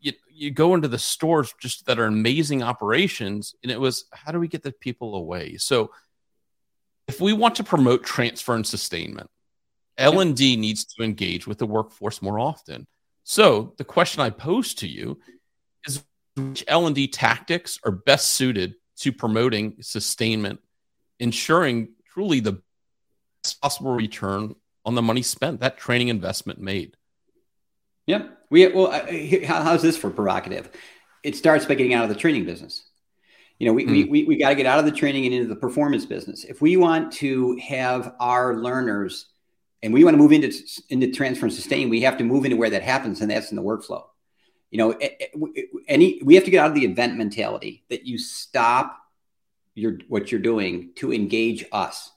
you, 0.00 0.12
you 0.30 0.50
go 0.50 0.74
into 0.74 0.88
the 0.88 0.98
stores 0.98 1.52
just 1.60 1.86
that 1.86 1.98
are 1.98 2.06
amazing 2.06 2.62
operations, 2.62 3.54
and 3.62 3.70
it 3.70 3.80
was 3.80 4.06
how 4.12 4.32
do 4.32 4.38
we 4.38 4.48
get 4.48 4.62
the 4.62 4.72
people 4.72 5.16
away? 5.16 5.56
So, 5.56 5.90
if 7.06 7.20
we 7.20 7.34
want 7.34 7.56
to 7.56 7.64
promote 7.64 8.04
transfer 8.04 8.54
and 8.54 8.66
sustainment, 8.66 9.28
L 9.98 10.20
and 10.20 10.34
D 10.34 10.56
needs 10.56 10.84
to 10.86 11.02
engage 11.02 11.46
with 11.46 11.58
the 11.58 11.66
workforce 11.66 12.22
more 12.22 12.38
often. 12.38 12.86
So 13.24 13.72
the 13.78 13.84
question 13.84 14.20
I 14.20 14.30
pose 14.30 14.74
to 14.74 14.86
you 14.86 15.18
is 15.86 16.04
which 16.36 16.64
L&D 16.68 17.08
tactics 17.08 17.78
are 17.84 17.90
best 17.90 18.28
suited 18.28 18.74
to 18.98 19.12
promoting 19.12 19.76
sustainment, 19.80 20.60
ensuring 21.18 21.88
truly 22.12 22.40
the 22.40 22.62
best 23.42 23.60
possible 23.60 23.94
return 23.94 24.54
on 24.84 24.94
the 24.94 25.02
money 25.02 25.22
spent, 25.22 25.60
that 25.60 25.78
training 25.78 26.08
investment 26.08 26.60
made? 26.60 26.96
Yep. 28.06 28.38
We 28.50 28.68
well, 28.68 28.92
how's 29.46 29.82
this 29.82 29.96
for 29.96 30.10
provocative? 30.10 30.68
It 31.22 31.34
starts 31.34 31.64
by 31.64 31.74
getting 31.74 31.94
out 31.94 32.04
of 32.04 32.10
the 32.10 32.14
training 32.14 32.44
business. 32.44 32.84
You 33.58 33.66
know, 33.66 33.72
we, 33.72 33.86
mm. 33.86 33.90
we, 33.90 34.04
we, 34.04 34.24
we 34.24 34.36
got 34.36 34.50
to 34.50 34.54
get 34.54 34.66
out 34.66 34.78
of 34.78 34.84
the 34.84 34.92
training 34.92 35.24
and 35.24 35.34
into 35.34 35.48
the 35.48 35.56
performance 35.56 36.04
business. 36.04 36.44
If 36.44 36.60
we 36.60 36.76
want 36.76 37.12
to 37.14 37.56
have 37.56 38.14
our 38.20 38.56
learners 38.56 39.26
and 39.84 39.92
we 39.92 40.02
want 40.02 40.14
to 40.14 40.18
move 40.18 40.32
into 40.32 40.50
into 40.88 41.12
transfer 41.12 41.44
and 41.44 41.54
sustain, 41.54 41.90
we 41.90 42.00
have 42.00 42.16
to 42.16 42.24
move 42.24 42.46
into 42.46 42.56
where 42.56 42.70
that 42.70 42.82
happens, 42.82 43.20
and 43.20 43.30
that's 43.30 43.50
in 43.50 43.56
the 43.56 43.62
workflow. 43.62 44.04
You 44.70 44.78
know, 44.78 44.98
any 45.86 46.20
we 46.24 46.34
have 46.36 46.44
to 46.44 46.50
get 46.50 46.60
out 46.60 46.70
of 46.70 46.74
the 46.74 46.86
event 46.86 47.18
mentality 47.18 47.84
that 47.90 48.06
you 48.06 48.16
stop 48.16 48.98
your 49.74 49.98
what 50.08 50.32
you're 50.32 50.40
doing 50.40 50.92
to 50.96 51.12
engage 51.12 51.66
us. 51.70 52.10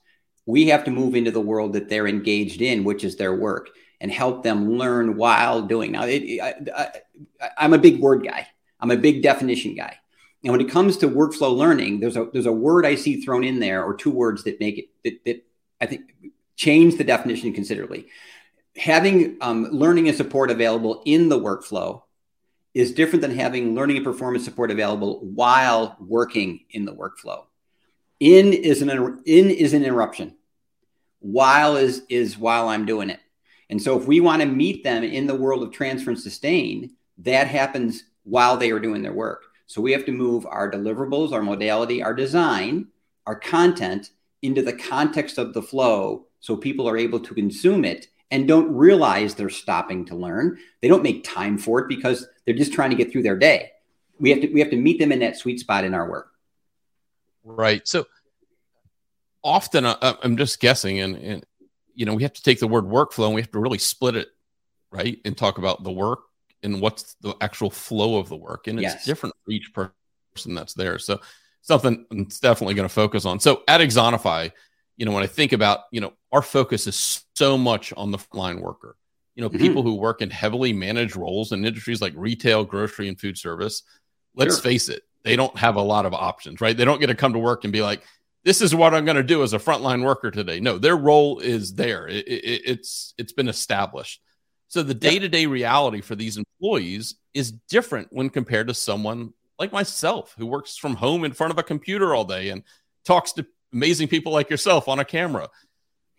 We 0.46 0.68
have 0.68 0.86
to 0.86 0.92
move 0.92 1.14
into 1.14 1.30
the 1.30 1.42
world 1.42 1.74
that 1.74 1.90
they're 1.90 2.08
engaged 2.08 2.62
in, 2.62 2.86
which 2.86 3.04
is 3.04 3.18
their 3.18 3.36
work, 3.36 3.70
and 4.00 4.10
help 4.10 4.44
them 4.44 4.78
learn 4.78 5.18
while 5.18 5.62
doing. 5.62 5.92
Now, 5.92 6.06
it, 6.06 6.42
I, 6.42 7.66
am 7.66 7.74
a 7.74 7.78
big 7.78 8.00
word 8.00 8.24
guy. 8.24 8.48
I'm 8.80 8.92
a 8.92 8.98
big 8.98 9.22
definition 9.22 9.76
guy. 9.76 9.98
And 10.42 10.54
when 10.54 10.62
it 10.62 10.70
comes 10.70 10.96
to 10.98 11.10
workflow 11.10 11.54
learning, 11.54 12.00
there's 12.00 12.16
a 12.16 12.30
there's 12.32 12.46
a 12.46 12.52
word 12.54 12.86
I 12.86 12.96
see 12.96 13.22
thrown 13.22 13.44
in 13.44 13.60
there, 13.60 13.84
or 13.84 13.94
two 13.94 14.12
words 14.12 14.46
that 14.46 14.62
make 14.62 14.78
it 14.78 14.86
that, 15.04 15.26
that 15.26 15.46
I 15.82 15.86
think 15.86 16.04
change 16.58 16.98
the 16.98 17.04
definition 17.06 17.54
considerably. 17.54 18.08
Having 18.76 19.38
um, 19.40 19.70
learning 19.72 20.10
and 20.10 20.18
support 20.18 20.52
available 20.52 21.02
in 21.06 21.30
the 21.30 21.40
workflow 21.40 22.02
is 22.74 22.92
different 22.92 23.22
than 23.22 23.36
having 23.36 23.74
learning 23.74 23.98
and 23.98 24.06
performance 24.06 24.44
support 24.44 24.70
available 24.70 25.22
while 25.22 25.96
working 26.00 26.66
in 26.70 26.86
the 26.86 26.94
workflow. 26.94 27.46
In 28.20 28.54
is 28.54 28.82
an 28.82 28.90
in 29.26 29.50
is 29.50 29.74
an 29.74 29.84
interruption. 29.84 30.36
While 31.20 31.78
is 31.78 32.04
is 32.10 32.38
while 32.38 32.68
I'm 32.68 32.86
doing 32.86 33.10
it. 33.10 33.20
And 33.70 33.82
so 33.82 34.00
if 34.00 34.06
we 34.06 34.20
want 34.20 34.42
to 34.42 34.48
meet 34.48 34.84
them 34.84 35.04
in 35.04 35.28
the 35.28 35.36
world 35.36 35.64
of 35.64 35.72
transfer 35.72 36.12
and 36.12 36.20
sustain, 36.20 36.92
that 37.20 37.48
happens 37.48 38.04
while 38.24 38.58
they 38.58 38.72
are 38.72 38.80
doing 38.80 39.02
their 39.02 39.14
work. 39.14 39.44
So 39.66 39.82
we 39.82 39.92
have 39.92 40.06
to 40.06 40.12
move 40.12 40.46
our 40.46 40.72
deliverables, 40.72 41.34
our 41.34 41.42
modality, 41.42 42.02
our 42.02 42.14
design, 42.14 42.88
our 43.26 43.36
content 43.36 44.12
into 44.42 44.62
the 44.62 44.74
context 44.74 45.38
of 45.38 45.54
the 45.54 45.62
flow 45.62 46.27
so 46.40 46.56
people 46.56 46.88
are 46.88 46.98
able 46.98 47.20
to 47.20 47.34
consume 47.34 47.86
it 47.86 48.08
and 48.32 48.48
don't 48.48 48.74
realize 48.76 49.36
they're 49.36 49.50
stopping 49.50 50.06
to 50.06 50.16
learn. 50.16 50.58
They 50.82 50.88
don't 50.88 51.04
make 51.04 51.24
time 51.24 51.58
for 51.58 51.80
it 51.80 51.88
because 51.88 52.28
they're 52.46 52.56
just 52.56 52.74
trying 52.74 52.90
to 52.90 52.96
get 52.96 53.12
through 53.12 53.24
their 53.24 53.38
day. 53.38 53.72
We 54.20 54.32
have 54.32 54.42
to 54.42 54.48
we 54.48 54.60
have 54.60 54.72
to 54.72 54.78
meet 54.78 55.00
them 55.00 55.12
in 55.12 55.20
that 55.20 55.38
sweet 55.38 55.60
spot 55.60 55.84
in 55.84 55.94
our 55.94 56.10
work. 56.10 56.32
Right. 57.44 57.88
So 57.88 58.08
often 59.44 59.86
uh, 59.86 59.98
uh, 60.02 60.14
I'm 60.24 60.38
just 60.38 60.60
guessing, 60.60 61.00
and, 61.00 61.16
and 61.16 61.46
you 61.96 62.06
know 62.06 62.14
we 62.14 62.24
have 62.24 62.34
to 62.34 62.44
take 62.44 62.60
the 62.60 62.68
word 62.68 62.86
workflow 62.86 63.28
and 63.28 63.36
we 63.36 63.42
have 63.42 63.52
to 63.52 63.60
really 63.60 63.78
split 63.78 64.16
it, 64.16 64.30
right, 64.92 65.20
and 65.24 65.38
talk 65.38 65.58
about 65.58 65.84
the 65.84 65.92
work 65.92 66.20
and 66.64 66.82
what's 66.82 67.16
the 67.22 67.36
actual 67.40 67.70
flow 67.70 68.18
of 68.18 68.30
the 68.30 68.36
work, 68.36 68.68
and 68.68 68.80
it's 68.80 68.94
yes. 68.94 69.06
different 69.06 69.36
for 69.46 69.52
each 69.52 69.72
person 69.74 70.56
that's 70.56 70.74
there. 70.74 71.00
So 71.00 71.22
something 71.62 72.06
it's 72.12 72.40
definitely 72.40 72.74
going 72.74 72.88
to 72.88 72.94
focus 72.94 73.26
on. 73.26 73.40
So 73.40 73.64
at 73.68 73.82
Axonify, 73.82 74.52
you 74.98 75.06
know, 75.06 75.12
when 75.12 75.24
I 75.24 75.28
think 75.28 75.54
about, 75.54 75.82
you 75.92 76.02
know, 76.02 76.14
our 76.32 76.42
focus 76.42 76.88
is 76.88 77.24
so 77.36 77.58
much 77.58 77.94
on 77.96 78.12
the 78.12 78.18
frontline 78.18 78.60
worker. 78.60 78.98
You 79.36 79.44
know, 79.44 79.50
mm-hmm. 79.50 79.60
people 79.60 79.84
who 79.84 79.96
work 79.96 80.22
in 80.22 80.32
heavily 80.32 80.74
managed 80.74 81.16
roles 81.16 81.52
in 81.52 81.64
industries 81.64 82.02
like 82.02 82.14
retail, 82.16 82.66
grocery, 82.66 83.08
and 83.08 83.20
food 83.20 83.38
service. 83.38 83.84
Let's 84.36 84.56
sure. 84.56 84.64
face 84.64 84.90
it, 84.90 85.04
they 85.24 85.36
don't 85.36 85.56
have 85.58 85.76
a 85.76 85.82
lot 85.82 86.06
of 86.06 86.14
options, 86.14 86.60
right? 86.60 86.76
They 86.76 86.86
don't 86.86 87.00
get 87.00 87.08
to 87.08 87.16
come 87.16 87.34
to 87.34 87.40
work 87.40 87.64
and 87.64 87.72
be 87.72 87.84
like, 87.84 88.02
"This 88.44 88.62
is 88.62 88.74
what 88.74 88.96
I'm 88.96 89.06
going 89.06 89.18
to 89.18 89.24
do 89.24 89.44
as 89.44 89.54
a 89.54 89.60
frontline 89.60 90.04
worker 90.04 90.32
today." 90.32 90.60
No, 90.60 90.80
their 90.80 90.98
role 90.98 91.40
is 91.40 91.76
there. 91.76 92.08
It, 92.08 92.28
it, 92.28 92.62
it's 92.66 93.14
it's 93.20 93.34
been 93.34 93.48
established. 93.48 94.22
So 94.70 94.82
the 94.82 94.96
day 94.96 95.20
to 95.20 95.30
day 95.30 95.46
reality 95.46 96.02
for 96.02 96.16
these 96.16 96.38
employees 96.38 97.16
is 97.34 97.52
different 97.52 98.08
when 98.12 98.30
compared 98.30 98.68
to 98.68 98.74
someone 98.74 99.34
like 99.60 99.72
myself 99.72 100.34
who 100.38 100.46
works 100.46 100.78
from 100.78 100.96
home 100.96 101.24
in 101.24 101.34
front 101.34 101.52
of 101.52 101.60
a 101.60 101.64
computer 101.64 102.14
all 102.16 102.26
day 102.26 102.50
and 102.50 102.64
talks 103.06 103.34
to 103.34 103.46
amazing 103.74 104.08
people 104.08 104.32
like 104.32 104.50
yourself 104.50 104.88
on 104.88 105.00
a 105.00 105.06
camera. 105.06 105.50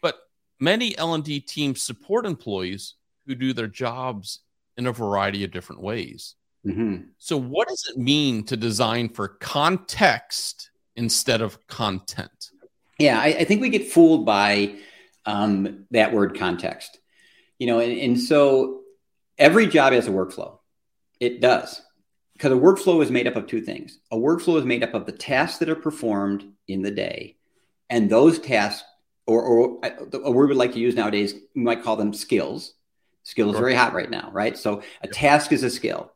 But 0.02 0.16
many 0.60 0.96
L&D 0.96 1.40
teams 1.40 1.82
support 1.82 2.26
employees 2.26 2.94
who 3.26 3.34
do 3.34 3.52
their 3.52 3.66
jobs 3.66 4.40
in 4.76 4.86
a 4.86 4.92
variety 4.92 5.44
of 5.44 5.50
different 5.50 5.82
ways. 5.82 6.34
Mm-hmm. 6.66 7.08
So, 7.18 7.36
what 7.36 7.68
does 7.68 7.90
it 7.90 7.98
mean 7.98 8.44
to 8.44 8.56
design 8.56 9.08
for 9.08 9.28
context 9.28 10.70
instead 10.96 11.40
of 11.40 11.66
content? 11.68 12.50
Yeah, 12.98 13.18
I, 13.18 13.26
I 13.26 13.44
think 13.44 13.60
we 13.60 13.68
get 13.68 13.92
fooled 13.92 14.26
by 14.26 14.74
um, 15.24 15.86
that 15.92 16.12
word 16.12 16.36
context. 16.36 16.98
You 17.58 17.68
know, 17.68 17.78
and, 17.80 17.98
and 17.98 18.20
so 18.20 18.80
every 19.36 19.66
job 19.66 19.92
has 19.92 20.08
a 20.08 20.10
workflow. 20.10 20.58
It 21.20 21.40
does 21.40 21.80
because 22.34 22.52
a 22.52 22.56
workflow 22.56 23.02
is 23.02 23.10
made 23.10 23.26
up 23.26 23.36
of 23.36 23.46
two 23.46 23.60
things. 23.60 23.98
A 24.12 24.16
workflow 24.16 24.58
is 24.58 24.64
made 24.64 24.84
up 24.84 24.94
of 24.94 25.06
the 25.06 25.12
tasks 25.12 25.58
that 25.58 25.68
are 25.68 25.76
performed 25.76 26.44
in 26.68 26.82
the 26.82 26.90
day 26.90 27.36
and 27.90 28.10
those 28.10 28.38
tasks, 28.38 28.84
or, 29.26 29.42
or 29.42 29.80
a 30.12 30.30
word 30.30 30.48
we 30.48 30.54
like 30.54 30.72
to 30.72 30.78
use 30.78 30.94
nowadays, 30.94 31.34
we 31.54 31.62
might 31.62 31.82
call 31.82 31.96
them 31.96 32.12
skills. 32.12 32.74
Skill 33.22 33.52
is 33.52 33.58
very 33.58 33.74
hot 33.74 33.92
right 33.92 34.08
now, 34.08 34.30
right? 34.32 34.56
So 34.56 34.82
a 35.02 35.08
task 35.08 35.52
is 35.52 35.62
a 35.62 35.70
skill. 35.70 36.12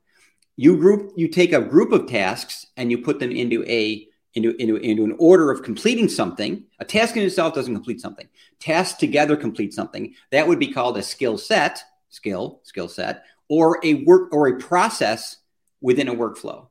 You 0.56 0.76
group, 0.78 1.12
you 1.16 1.28
take 1.28 1.52
a 1.52 1.60
group 1.60 1.92
of 1.92 2.06
tasks 2.06 2.66
and 2.76 2.90
you 2.90 2.98
put 2.98 3.20
them 3.20 3.30
into 3.30 3.64
a 3.64 4.08
into, 4.34 4.56
into, 4.56 4.76
into 4.76 5.04
an 5.04 5.14
order 5.18 5.50
of 5.50 5.62
completing 5.62 6.08
something. 6.08 6.64
A 6.78 6.86
task 6.86 7.18
in 7.18 7.22
itself 7.22 7.52
doesn't 7.52 7.74
complete 7.74 8.00
something. 8.00 8.26
Tasks 8.60 8.98
together 8.98 9.36
complete 9.36 9.74
something. 9.74 10.14
That 10.30 10.48
would 10.48 10.58
be 10.58 10.72
called 10.72 10.96
a 10.96 11.02
skill 11.02 11.36
set, 11.36 11.82
skill, 12.08 12.60
skill 12.62 12.88
set, 12.88 13.24
or 13.50 13.78
a 13.84 14.04
work 14.04 14.32
or 14.32 14.48
a 14.48 14.58
process 14.58 15.36
within 15.82 16.08
a 16.08 16.14
workflow 16.14 16.68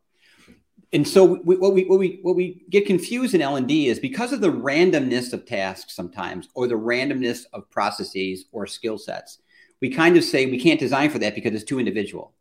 and 0.94 1.08
so 1.08 1.42
we, 1.44 1.58
what 1.58 1.74
we 1.74 1.86
what 1.86 2.00
we 2.00 2.20
what 2.22 2.36
we 2.36 2.64
get 2.70 2.86
confused 2.86 3.34
in 3.34 3.42
L 3.42 3.56
and 3.56 3.68
D 3.68 3.88
is 3.88 4.00
because 4.00 4.34
of 4.34 4.42
the 4.42 4.52
randomness 4.52 5.34
of 5.34 5.46
tasks 5.46 5.96
sometimes, 5.96 6.50
or 6.54 6.68
the 6.68 6.76
randomness 6.76 7.46
of 7.54 7.70
processes 7.70 8.46
or 8.52 8.68
skill 8.68 8.98
sets. 8.98 9.40
We 9.82 9.90
kind 9.90 10.16
of 10.18 10.24
say 10.24 10.46
we 10.46 10.60
can't 10.60 10.80
design 10.80 11.10
for 11.10 11.20
that 11.20 11.34
because 11.34 11.54
it's 11.54 11.64
too 11.64 11.80
individual. 11.80 12.34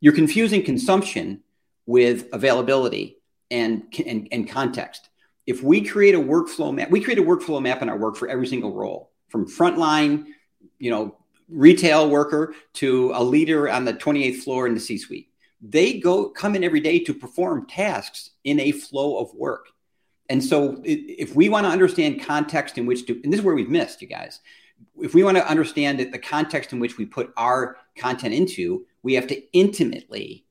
You're 0.00 0.12
confusing 0.12 0.62
consumption 0.62 1.42
with 1.86 2.28
availability, 2.32 3.18
and, 3.50 3.84
and, 4.04 4.28
and 4.32 4.48
context. 4.48 5.10
If 5.46 5.62
we 5.62 5.82
create 5.82 6.14
a 6.14 6.20
workflow 6.20 6.74
map, 6.74 6.90
we 6.90 7.00
create 7.00 7.18
a 7.18 7.22
workflow 7.22 7.62
map 7.62 7.82
in 7.82 7.88
our 7.88 7.96
work 7.96 8.16
for 8.16 8.28
every 8.28 8.46
single 8.46 8.72
role 8.72 9.10
from 9.28 9.46
frontline, 9.46 10.26
you 10.78 10.90
know, 10.90 11.16
retail 11.48 12.08
worker 12.08 12.54
to 12.74 13.12
a 13.14 13.22
leader 13.22 13.68
on 13.68 13.84
the 13.84 13.92
28th 13.92 14.36
floor 14.36 14.66
in 14.66 14.74
the 14.74 14.80
C 14.80 14.96
suite. 14.96 15.30
They 15.66 15.98
go 15.98 16.28
come 16.28 16.54
in 16.54 16.62
every 16.62 16.80
day 16.80 16.98
to 17.00 17.14
perform 17.14 17.66
tasks 17.66 18.30
in 18.44 18.60
a 18.60 18.72
flow 18.72 19.16
of 19.16 19.32
work. 19.34 19.68
And 20.28 20.44
so 20.44 20.80
if 20.84 21.34
we 21.34 21.48
want 21.48 21.64
to 21.64 21.72
understand 21.72 22.22
context 22.22 22.76
in 22.76 22.84
which 22.84 23.06
to, 23.06 23.18
and 23.24 23.32
this 23.32 23.40
is 23.40 23.44
where 23.44 23.54
we've 23.54 23.70
missed, 23.70 24.02
you 24.02 24.08
guys, 24.08 24.40
if 24.98 25.14
we 25.14 25.22
want 25.22 25.38
to 25.38 25.48
understand 25.48 26.00
the 26.00 26.18
context 26.18 26.72
in 26.72 26.80
which 26.80 26.98
we 26.98 27.06
put 27.06 27.32
our 27.36 27.76
content 27.96 28.34
into, 28.34 28.86
we 29.02 29.14
have 29.14 29.26
to 29.28 29.52
intimately 29.52 30.44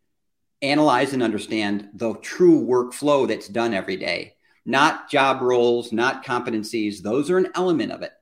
analyze 0.64 1.14
and 1.14 1.22
understand 1.22 1.90
the 1.94 2.16
true 2.16 2.66
workflow 2.66 3.28
that's 3.28 3.48
done 3.48 3.74
every 3.74 3.98
day, 3.98 4.36
not 4.66 5.10
job 5.12 5.42
roles, 5.42 5.92
not 5.92 6.26
competencies. 6.26 7.02
Those 7.02 7.30
are 7.30 7.38
an 7.38 7.52
element 7.54 7.92
of 7.92 8.02
it. 8.02 8.14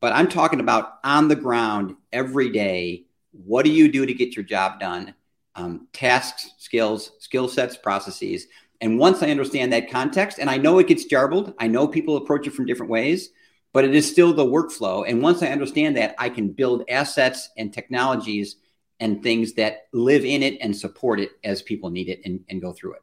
But 0.00 0.12
I'm 0.12 0.28
talking 0.28 0.58
about 0.58 0.94
on 1.04 1.28
the 1.28 1.36
ground 1.36 1.94
every 2.12 2.50
day. 2.50 3.04
What 3.30 3.64
do 3.64 3.70
you 3.70 3.92
do 3.92 4.06
to 4.06 4.14
get 4.14 4.34
your 4.34 4.44
job 4.44 4.80
done? 4.80 5.14
Um, 5.54 5.86
tasks, 5.92 6.54
skills, 6.56 7.12
skill 7.18 7.46
sets, 7.46 7.76
processes. 7.76 8.46
And 8.80 8.98
once 8.98 9.22
I 9.22 9.30
understand 9.30 9.72
that 9.72 9.90
context, 9.90 10.38
and 10.38 10.48
I 10.48 10.56
know 10.56 10.78
it 10.78 10.86
gets 10.86 11.04
jarbled, 11.04 11.54
I 11.58 11.68
know 11.68 11.86
people 11.86 12.16
approach 12.16 12.46
it 12.46 12.54
from 12.54 12.64
different 12.64 12.90
ways, 12.90 13.28
but 13.72 13.84
it 13.84 13.94
is 13.94 14.10
still 14.10 14.32
the 14.32 14.44
workflow. 14.44 15.04
And 15.06 15.22
once 15.22 15.42
I 15.42 15.48
understand 15.48 15.96
that, 15.98 16.14
I 16.18 16.30
can 16.30 16.52
build 16.52 16.84
assets 16.88 17.50
and 17.58 17.72
technologies 17.72 18.56
and 18.98 19.22
things 19.22 19.52
that 19.54 19.88
live 19.92 20.24
in 20.24 20.42
it 20.42 20.58
and 20.60 20.74
support 20.74 21.20
it 21.20 21.32
as 21.44 21.60
people 21.60 21.90
need 21.90 22.08
it 22.08 22.22
and, 22.24 22.40
and 22.48 22.62
go 22.62 22.72
through 22.72 22.94
it. 22.94 23.02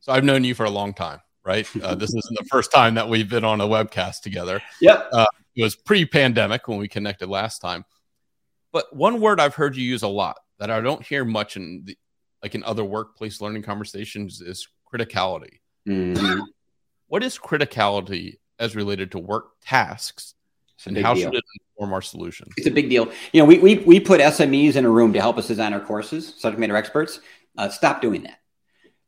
So 0.00 0.12
I've 0.12 0.24
known 0.24 0.44
you 0.44 0.54
for 0.54 0.66
a 0.66 0.70
long 0.70 0.94
time, 0.94 1.20
right? 1.42 1.66
Uh, 1.82 1.94
this 1.94 2.10
isn't 2.10 2.38
the 2.38 2.46
first 2.50 2.70
time 2.70 2.94
that 2.94 3.08
we've 3.08 3.28
been 3.28 3.44
on 3.44 3.60
a 3.60 3.66
webcast 3.66 4.20
together. 4.20 4.62
Yep. 4.80 5.08
Uh, 5.12 5.26
it 5.56 5.62
was 5.62 5.74
pre-pandemic 5.74 6.68
when 6.68 6.78
we 6.78 6.86
connected 6.86 7.28
last 7.28 7.58
time. 7.58 7.84
But 8.70 8.94
one 8.94 9.20
word 9.20 9.40
I've 9.40 9.54
heard 9.54 9.76
you 9.76 9.84
use 9.84 10.02
a 10.02 10.08
lot 10.08 10.36
that 10.58 10.70
I 10.70 10.80
don't 10.80 11.04
hear 11.04 11.24
much 11.24 11.56
in 11.56 11.82
the, 11.84 11.98
like 12.42 12.54
in 12.54 12.64
other 12.64 12.84
workplace 12.84 13.40
learning 13.40 13.62
conversations 13.62 14.40
is 14.40 14.68
criticality. 14.92 15.60
Mm-hmm. 15.88 16.40
What 17.08 17.22
is 17.22 17.38
criticality 17.38 18.38
as 18.58 18.76
related 18.76 19.12
to 19.12 19.18
work 19.18 19.52
tasks? 19.62 20.34
And 20.86 20.98
how 20.98 21.14
deal. 21.14 21.24
should 21.24 21.34
it 21.34 21.44
inform 21.70 21.94
our 21.94 22.02
solutions? 22.02 22.52
It's 22.58 22.66
a 22.66 22.70
big 22.70 22.90
deal. 22.90 23.10
You 23.32 23.40
know, 23.40 23.46
we, 23.46 23.58
we, 23.58 23.76
we 23.78 24.00
put 24.00 24.20
SMEs 24.20 24.76
in 24.76 24.84
a 24.84 24.90
room 24.90 25.12
to 25.14 25.20
help 25.20 25.38
us 25.38 25.46
design 25.46 25.72
our 25.72 25.80
courses, 25.80 26.34
subject 26.36 26.60
matter 26.60 26.76
experts. 26.76 27.20
Uh, 27.56 27.68
stop 27.70 28.02
doing 28.02 28.24
that. 28.24 28.40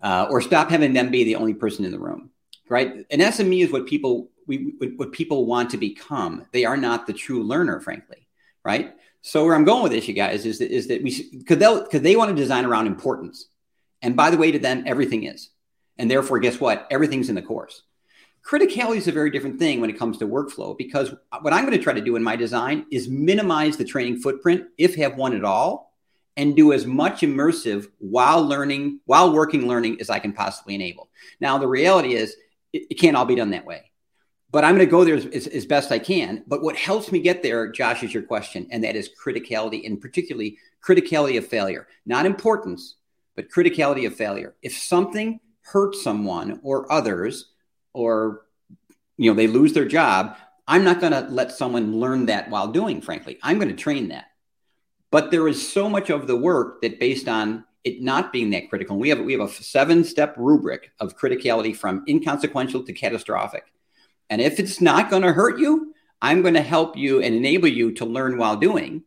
Uh, 0.00 0.26
or 0.30 0.40
stop 0.40 0.70
having 0.70 0.92
them 0.92 1.10
be 1.10 1.24
the 1.24 1.36
only 1.36 1.54
person 1.54 1.84
in 1.84 1.90
the 1.90 1.98
room, 1.98 2.30
right? 2.68 3.04
An 3.10 3.18
SME 3.20 3.64
is 3.64 3.72
what 3.72 3.86
people 3.86 4.30
we 4.46 4.74
what 4.96 5.12
people 5.12 5.46
want 5.46 5.70
to 5.70 5.78
become. 5.78 6.46
They 6.52 6.64
are 6.64 6.76
not 6.76 7.06
the 7.06 7.12
true 7.12 7.42
learner, 7.42 7.80
frankly, 7.80 8.28
right? 8.64 8.94
So 9.26 9.44
where 9.44 9.56
I'm 9.56 9.64
going 9.64 9.82
with 9.82 9.90
this, 9.90 10.06
you 10.06 10.14
guys, 10.14 10.46
is 10.46 10.60
that, 10.60 10.70
is 10.70 10.86
that 10.86 11.02
we 11.02 11.28
because 11.36 11.58
they 11.58 11.80
because 11.80 12.00
they 12.02 12.14
want 12.14 12.30
to 12.30 12.36
design 12.36 12.64
around 12.64 12.86
importance, 12.86 13.48
and 14.00 14.14
by 14.14 14.30
the 14.30 14.36
way, 14.36 14.52
to 14.52 14.58
them 14.60 14.84
everything 14.86 15.24
is, 15.24 15.50
and 15.98 16.08
therefore, 16.08 16.38
guess 16.38 16.60
what? 16.60 16.86
Everything's 16.92 17.28
in 17.28 17.34
the 17.34 17.42
course. 17.42 17.82
Criticality 18.48 18.98
is 18.98 19.08
a 19.08 19.12
very 19.12 19.30
different 19.30 19.58
thing 19.58 19.80
when 19.80 19.90
it 19.90 19.98
comes 19.98 20.18
to 20.18 20.28
workflow 20.28 20.78
because 20.78 21.12
what 21.40 21.52
I'm 21.52 21.66
going 21.66 21.76
to 21.76 21.82
try 21.82 21.92
to 21.92 22.00
do 22.00 22.14
in 22.14 22.22
my 22.22 22.36
design 22.36 22.86
is 22.92 23.08
minimize 23.08 23.76
the 23.76 23.84
training 23.84 24.18
footprint, 24.18 24.68
if 24.78 24.94
have 24.94 25.16
one 25.16 25.34
at 25.34 25.42
all, 25.42 25.92
and 26.36 26.54
do 26.54 26.72
as 26.72 26.86
much 26.86 27.22
immersive 27.22 27.88
while 27.98 28.46
learning, 28.46 29.00
while 29.06 29.32
working 29.32 29.66
learning 29.66 30.00
as 30.00 30.08
I 30.08 30.20
can 30.20 30.34
possibly 30.34 30.76
enable. 30.76 31.08
Now, 31.40 31.58
the 31.58 31.66
reality 31.66 32.14
is 32.14 32.36
it, 32.72 32.86
it 32.90 32.94
can't 32.94 33.16
all 33.16 33.24
be 33.24 33.34
done 33.34 33.50
that 33.50 33.66
way 33.66 33.90
but 34.50 34.64
I'm 34.64 34.74
going 34.74 34.86
to 34.86 34.90
go 34.90 35.04
there 35.04 35.16
as, 35.16 35.26
as, 35.26 35.46
as, 35.48 35.66
best 35.66 35.90
I 35.90 35.98
can. 35.98 36.44
But 36.46 36.62
what 36.62 36.76
helps 36.76 37.10
me 37.10 37.18
get 37.18 37.42
there, 37.42 37.70
Josh, 37.70 38.02
is 38.02 38.14
your 38.14 38.22
question, 38.22 38.66
and 38.70 38.84
that 38.84 38.96
is 38.96 39.10
criticality, 39.22 39.84
and 39.84 40.00
particularly 40.00 40.58
criticality 40.82 41.36
of 41.36 41.46
failure, 41.46 41.88
not 42.04 42.26
importance, 42.26 42.96
but 43.34 43.50
criticality 43.50 44.06
of 44.06 44.14
failure. 44.14 44.54
If 44.62 44.76
something 44.76 45.40
hurts 45.62 46.02
someone 46.02 46.60
or 46.62 46.90
others, 46.92 47.50
or 47.92 48.42
you 49.16 49.30
know 49.30 49.36
they 49.36 49.48
lose 49.48 49.72
their 49.72 49.84
job, 49.84 50.36
I'm 50.68 50.84
not 50.84 51.00
going 51.00 51.12
to 51.12 51.26
let 51.30 51.52
someone 51.52 51.98
learn 51.98 52.26
that 52.26 52.48
while 52.50 52.68
doing. 52.68 53.00
Frankly, 53.00 53.38
I'm 53.42 53.58
going 53.58 53.68
to 53.68 53.82
train 53.82 54.08
that. 54.08 54.26
But 55.10 55.30
there 55.30 55.48
is 55.48 55.72
so 55.72 55.88
much 55.88 56.10
of 56.10 56.26
the 56.26 56.36
work 56.36 56.82
that 56.82 57.00
based 57.00 57.28
on 57.28 57.64
it 57.84 58.02
not 58.02 58.32
being 58.32 58.50
that 58.50 58.68
critical. 58.68 58.94
and 58.94 59.00
We 59.00 59.08
have 59.10 59.20
we 59.20 59.32
have 59.32 59.42
a 59.42 59.48
seven 59.48 60.04
step 60.04 60.34
rubric 60.36 60.92
of 61.00 61.16
criticality 61.16 61.74
from 61.74 62.04
inconsequential 62.08 62.84
to 62.84 62.92
catastrophic 62.92 63.64
and 64.30 64.40
if 64.40 64.58
it's 64.58 64.80
not 64.80 65.10
going 65.10 65.22
to 65.22 65.32
hurt 65.32 65.58
you, 65.58 65.94
I'm 66.20 66.42
going 66.42 66.54
to 66.54 66.62
help 66.62 66.96
you 66.96 67.22
and 67.22 67.34
enable 67.34 67.68
you 67.68 67.92
to 67.92 68.04
learn 68.04 68.38
while 68.38 68.56
doing 68.56 69.04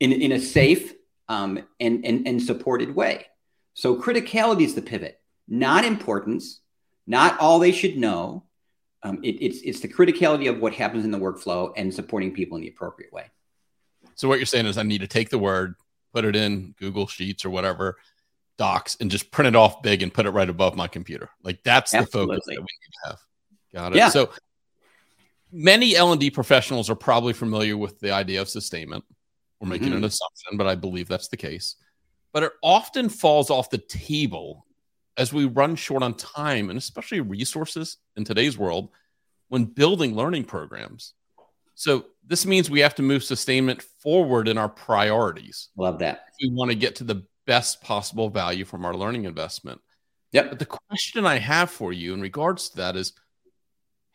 in, 0.00 0.12
in 0.12 0.32
a 0.32 0.40
safe 0.40 0.94
um, 1.28 1.58
and, 1.80 2.04
and, 2.04 2.26
and 2.26 2.42
supported 2.42 2.94
way. 2.94 3.26
So 3.74 3.96
criticality 3.96 4.62
is 4.62 4.74
the 4.74 4.82
pivot, 4.82 5.20
not 5.46 5.84
importance, 5.84 6.60
not 7.06 7.38
all 7.38 7.58
they 7.58 7.72
should 7.72 7.96
know. 7.96 8.44
Um, 9.02 9.20
it, 9.22 9.36
it's, 9.40 9.60
it's 9.60 9.80
the 9.80 9.88
criticality 9.88 10.48
of 10.48 10.60
what 10.60 10.74
happens 10.74 11.04
in 11.04 11.10
the 11.10 11.18
workflow 11.18 11.72
and 11.76 11.92
supporting 11.92 12.32
people 12.32 12.56
in 12.56 12.62
the 12.62 12.68
appropriate 12.68 13.12
way. 13.12 13.26
So 14.14 14.28
what 14.28 14.38
you're 14.38 14.46
saying 14.46 14.66
is 14.66 14.78
I 14.78 14.82
need 14.82 15.02
to 15.02 15.06
take 15.06 15.30
the 15.30 15.38
word, 15.38 15.74
put 16.12 16.24
it 16.24 16.34
in 16.34 16.74
Google 16.78 17.06
Sheets 17.06 17.44
or 17.44 17.50
whatever, 17.50 17.98
docs, 18.56 18.96
and 19.00 19.10
just 19.10 19.30
print 19.30 19.48
it 19.48 19.56
off 19.56 19.82
big 19.82 20.02
and 20.02 20.12
put 20.12 20.26
it 20.26 20.30
right 20.30 20.48
above 20.48 20.74
my 20.74 20.88
computer. 20.88 21.30
Like 21.44 21.62
that's 21.62 21.94
Absolutely. 21.94 22.36
the 22.36 22.40
focus 22.40 22.46
that 22.46 22.56
we 22.56 22.62
need 22.62 22.92
to 23.04 23.08
have. 23.10 23.18
Got 23.72 23.92
it. 23.92 23.98
Yeah. 23.98 24.08
So 24.08 24.30
many 25.52 25.96
L&D 25.96 26.30
professionals 26.30 26.90
are 26.90 26.94
probably 26.94 27.32
familiar 27.32 27.76
with 27.76 27.98
the 28.00 28.10
idea 28.12 28.40
of 28.40 28.48
sustainment. 28.48 29.04
We're 29.60 29.68
making 29.68 29.88
mm-hmm. 29.88 29.98
an 29.98 30.04
assumption, 30.04 30.56
but 30.56 30.66
I 30.66 30.74
believe 30.74 31.08
that's 31.08 31.28
the 31.28 31.36
case. 31.36 31.76
But 32.32 32.44
it 32.44 32.52
often 32.62 33.08
falls 33.08 33.50
off 33.50 33.70
the 33.70 33.78
table 33.78 34.66
as 35.16 35.32
we 35.32 35.46
run 35.46 35.74
short 35.74 36.02
on 36.02 36.14
time 36.14 36.70
and 36.70 36.78
especially 36.78 37.20
resources 37.20 37.96
in 38.16 38.24
today's 38.24 38.56
world 38.56 38.90
when 39.48 39.64
building 39.64 40.14
learning 40.14 40.44
programs. 40.44 41.14
So 41.74 42.06
this 42.26 42.46
means 42.46 42.70
we 42.70 42.80
have 42.80 42.94
to 42.96 43.02
move 43.02 43.24
sustainment 43.24 43.82
forward 43.82 44.48
in 44.48 44.58
our 44.58 44.68
priorities. 44.68 45.68
Love 45.76 45.98
that. 46.00 46.26
we 46.40 46.50
want 46.50 46.70
to 46.70 46.76
get 46.76 46.96
to 46.96 47.04
the 47.04 47.24
best 47.46 47.82
possible 47.82 48.28
value 48.28 48.64
from 48.64 48.84
our 48.84 48.94
learning 48.94 49.24
investment. 49.24 49.80
Yep. 50.32 50.50
But 50.50 50.58
the 50.58 50.66
question 50.66 51.24
I 51.24 51.38
have 51.38 51.70
for 51.70 51.92
you 51.92 52.14
in 52.14 52.20
regards 52.20 52.68
to 52.70 52.76
that 52.78 52.96
is 52.96 53.14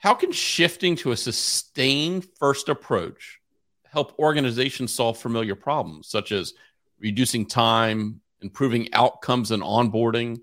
how 0.03 0.13
can 0.13 0.33
shifting 0.33 0.97
to 0.97 1.13
a 1.13 1.17
sustained 1.17 2.27
first 2.37 2.67
approach 2.67 3.39
help 3.85 4.19
organizations 4.19 4.91
solve 4.91 5.17
familiar 5.17 5.55
problems, 5.55 6.09
such 6.09 6.33
as 6.33 6.53
reducing 6.99 7.45
time, 7.45 8.19
improving 8.41 8.93
outcomes 8.93 9.51
and 9.51 9.63
onboarding, 9.63 10.41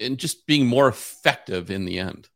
and 0.00 0.16
just 0.16 0.46
being 0.46 0.66
more 0.66 0.88
effective 0.88 1.70
in 1.70 1.84
the 1.84 1.98
end? 1.98 2.30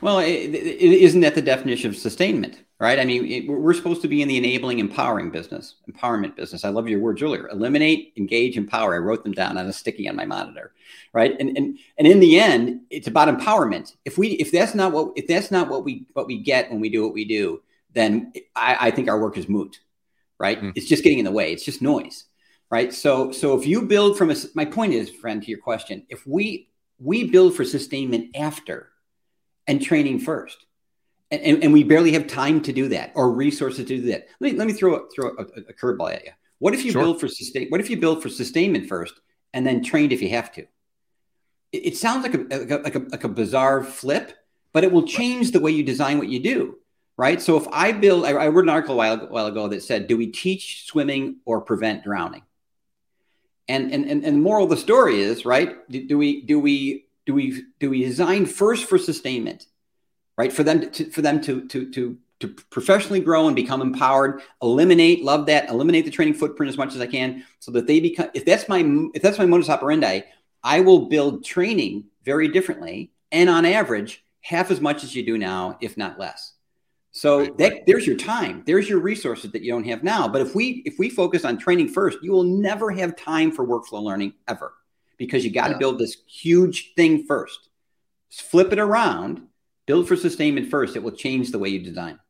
Well, 0.00 0.18
is 0.18 0.50
isn't 0.54 1.20
that 1.20 1.36
the 1.36 1.42
definition 1.42 1.90
of 1.90 1.96
sustainment? 1.96 2.64
Right? 2.80 2.98
I 2.98 3.04
mean, 3.04 3.24
it, 3.26 3.48
we're 3.48 3.74
supposed 3.74 4.02
to 4.02 4.08
be 4.08 4.22
in 4.22 4.28
the 4.28 4.36
enabling, 4.36 4.78
empowering 4.78 5.30
business, 5.30 5.76
empowerment 5.90 6.36
business. 6.36 6.64
I 6.64 6.68
love 6.68 6.88
your 6.88 7.00
words 7.00 7.22
earlier: 7.22 7.48
eliminate, 7.48 8.12
engage, 8.16 8.56
empower. 8.56 8.94
I 8.94 8.98
wrote 8.98 9.24
them 9.24 9.32
down 9.32 9.58
on 9.58 9.66
a 9.66 9.72
sticky 9.72 10.08
on 10.08 10.16
my 10.16 10.24
monitor, 10.24 10.72
right? 11.12 11.36
And 11.38 11.56
and 11.56 11.78
and 11.98 12.06
in 12.06 12.20
the 12.20 12.38
end, 12.38 12.82
it's 12.90 13.08
about 13.08 13.28
empowerment. 13.28 13.96
If 14.04 14.16
we 14.16 14.28
if 14.32 14.52
that's 14.52 14.74
not 14.74 14.92
what 14.92 15.12
if 15.16 15.26
that's 15.26 15.50
not 15.50 15.68
what 15.68 15.84
we 15.84 16.06
what 16.12 16.26
we 16.26 16.38
get 16.38 16.70
when 16.70 16.80
we 16.80 16.88
do 16.88 17.02
what 17.02 17.14
we 17.14 17.24
do, 17.24 17.62
then 17.92 18.32
I, 18.54 18.88
I 18.88 18.90
think 18.90 19.08
our 19.08 19.20
work 19.20 19.36
is 19.36 19.48
moot, 19.48 19.80
right? 20.38 20.60
Mm. 20.60 20.72
It's 20.76 20.86
just 20.86 21.02
getting 21.02 21.18
in 21.18 21.24
the 21.24 21.32
way. 21.32 21.52
It's 21.52 21.64
just 21.64 21.82
noise, 21.82 22.24
right? 22.70 22.94
So 22.94 23.32
so 23.32 23.58
if 23.58 23.66
you 23.66 23.82
build 23.82 24.16
from 24.16 24.30
a 24.30 24.36
my 24.54 24.64
point 24.64 24.92
is, 24.92 25.10
friend, 25.10 25.42
to 25.42 25.50
your 25.50 25.60
question, 25.60 26.06
if 26.08 26.26
we 26.26 26.68
we 27.00 27.28
build 27.30 27.56
for 27.56 27.64
sustainment 27.64 28.36
after 28.36 28.90
and 29.66 29.82
training 29.82 30.20
first 30.20 30.64
and, 31.30 31.62
and 31.62 31.72
we 31.72 31.84
barely 31.84 32.12
have 32.12 32.26
time 32.26 32.62
to 32.62 32.72
do 32.72 32.88
that 32.88 33.12
or 33.14 33.30
resources 33.30 33.86
to 33.86 33.96
do 33.96 34.00
that. 34.12 34.28
Let 34.40 34.52
me, 34.52 34.58
let 34.58 34.66
me 34.66 34.72
throw 34.72 35.06
throw 35.14 35.30
a, 35.38 35.42
a 35.42 35.74
curveball 35.74 36.12
at 36.12 36.24
you. 36.24 36.32
What 36.58 36.74
if 36.74 36.84
you 36.84 36.92
sure. 36.92 37.02
build 37.02 37.20
for 37.20 37.28
sustain? 37.28 37.68
What 37.68 37.80
if 37.80 37.90
you 37.90 37.98
build 37.98 38.22
for 38.22 38.28
sustainment 38.28 38.88
first 38.88 39.14
and 39.52 39.66
then 39.66 39.84
trained 39.84 40.12
if 40.12 40.22
you 40.22 40.30
have 40.30 40.50
to? 40.52 40.62
It, 41.72 41.86
it 41.86 41.96
sounds 41.96 42.22
like 42.22 42.34
a, 42.34 42.78
like 42.78 42.94
a 42.94 42.98
like 42.98 43.24
a 43.24 43.28
bizarre 43.28 43.84
flip, 43.84 44.32
but 44.72 44.84
it 44.84 44.92
will 44.92 45.06
change 45.06 45.50
the 45.50 45.60
way 45.60 45.70
you 45.70 45.82
design 45.82 46.18
what 46.18 46.28
you 46.28 46.40
do, 46.40 46.78
right? 47.16 47.40
So 47.40 47.56
if 47.56 47.68
I 47.68 47.92
build, 47.92 48.24
I, 48.24 48.30
I 48.30 48.48
wrote 48.48 48.64
an 48.64 48.70
article 48.70 48.94
a 48.94 48.98
while, 48.98 49.18
while 49.28 49.46
ago 49.46 49.68
that 49.68 49.82
said, 49.82 50.06
"Do 50.06 50.16
we 50.16 50.28
teach 50.28 50.86
swimming 50.86 51.36
or 51.44 51.60
prevent 51.60 52.04
drowning?" 52.04 52.42
And 53.68 53.92
and 53.92 54.06
and, 54.06 54.24
and 54.24 54.36
the 54.36 54.40
moral 54.40 54.64
of 54.64 54.70
the 54.70 54.78
story 54.78 55.20
is, 55.20 55.44
right? 55.44 55.76
Do, 55.90 56.06
do 56.06 56.16
we 56.16 56.40
do 56.40 56.58
we 56.58 57.06
do 57.26 57.34
we 57.34 57.64
do 57.78 57.90
we 57.90 58.02
design 58.02 58.46
first 58.46 58.86
for 58.86 58.96
sustainment 58.96 59.66
right? 60.38 60.52
For 60.52 60.62
them 60.62 60.90
to, 60.90 61.10
for 61.10 61.20
them 61.20 61.42
to, 61.42 61.66
to, 61.68 61.90
to, 61.90 62.16
to 62.40 62.48
professionally 62.70 63.20
grow 63.20 63.48
and 63.48 63.56
become 63.56 63.82
empowered, 63.82 64.40
eliminate, 64.62 65.24
love 65.24 65.46
that, 65.46 65.68
eliminate 65.68 66.04
the 66.04 66.10
training 66.10 66.34
footprint 66.34 66.70
as 66.70 66.78
much 66.78 66.94
as 66.94 67.00
I 67.00 67.06
can 67.06 67.44
so 67.58 67.72
that 67.72 67.86
they 67.86 67.98
become, 67.98 68.30
if 68.32 68.44
that's 68.44 68.68
my, 68.68 68.78
if 69.12 69.20
that's 69.20 69.38
my 69.38 69.46
modus 69.46 69.68
operandi, 69.68 70.20
I 70.62 70.80
will 70.80 71.08
build 71.08 71.44
training 71.44 72.04
very 72.24 72.48
differently, 72.48 73.10
and 73.32 73.50
on 73.50 73.64
average, 73.64 74.24
half 74.40 74.70
as 74.70 74.80
much 74.80 75.04
as 75.04 75.14
you 75.14 75.26
do 75.26 75.36
now, 75.36 75.76
if 75.80 75.96
not 75.96 76.18
less. 76.18 76.54
So 77.10 77.40
right, 77.40 77.58
that, 77.58 77.72
right. 77.72 77.86
there's 77.86 78.06
your 78.06 78.16
time. 78.16 78.62
There's 78.66 78.88
your 78.88 79.00
resources 79.00 79.50
that 79.52 79.62
you 79.62 79.72
don't 79.72 79.86
have 79.86 80.04
now. 80.04 80.28
But 80.28 80.42
if 80.42 80.54
we 80.54 80.82
if 80.84 80.98
we 80.98 81.10
focus 81.10 81.44
on 81.44 81.58
training 81.58 81.88
first, 81.88 82.18
you 82.22 82.30
will 82.32 82.44
never 82.44 82.90
have 82.90 83.16
time 83.16 83.50
for 83.50 83.66
workflow 83.66 84.02
learning 84.02 84.34
ever 84.46 84.74
because 85.16 85.44
you 85.44 85.50
got 85.50 85.68
to 85.68 85.72
yeah. 85.72 85.78
build 85.78 85.98
this 85.98 86.18
huge 86.26 86.92
thing 86.94 87.24
first. 87.24 87.70
Flip 88.30 88.72
it 88.72 88.78
around, 88.78 89.47
build 89.88 90.06
for 90.06 90.14
sustainment 90.14 90.70
first. 90.70 90.94
It 90.94 91.02
will 91.02 91.12
change 91.12 91.50
the 91.50 91.58
way 91.58 91.70
you 91.70 91.80
design. 91.80 92.20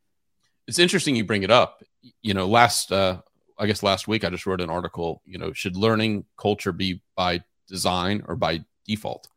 It's 0.66 0.78
interesting 0.78 1.16
you 1.16 1.24
bring 1.24 1.42
it 1.42 1.50
up. 1.50 1.82
You 2.22 2.32
know, 2.32 2.46
last 2.46 2.90
uh, 2.92 3.20
I 3.58 3.66
guess 3.66 3.82
last 3.82 4.08
week 4.08 4.24
I 4.24 4.30
just 4.30 4.46
wrote 4.46 4.62
an 4.62 4.70
article. 4.70 5.20
You 5.26 5.38
know, 5.38 5.52
should 5.52 5.76
learning 5.76 6.24
culture 6.38 6.72
be 6.72 7.02
by 7.16 7.42
design 7.66 8.22
or 8.26 8.36
by 8.36 8.64
default? 8.86 9.28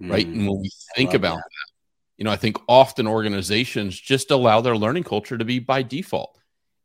Right. 0.00 0.26
Mm, 0.26 0.32
and 0.32 0.48
when 0.48 0.60
we 0.60 0.70
think 0.96 1.12
about 1.12 1.36
that. 1.36 1.44
that, 1.44 1.72
you 2.16 2.24
know, 2.24 2.30
I 2.30 2.36
think 2.36 2.56
often 2.66 3.06
organizations 3.06 4.00
just 4.00 4.30
allow 4.30 4.62
their 4.62 4.76
learning 4.76 5.04
culture 5.04 5.36
to 5.36 5.44
be 5.44 5.58
by 5.58 5.82
default. 5.82 6.38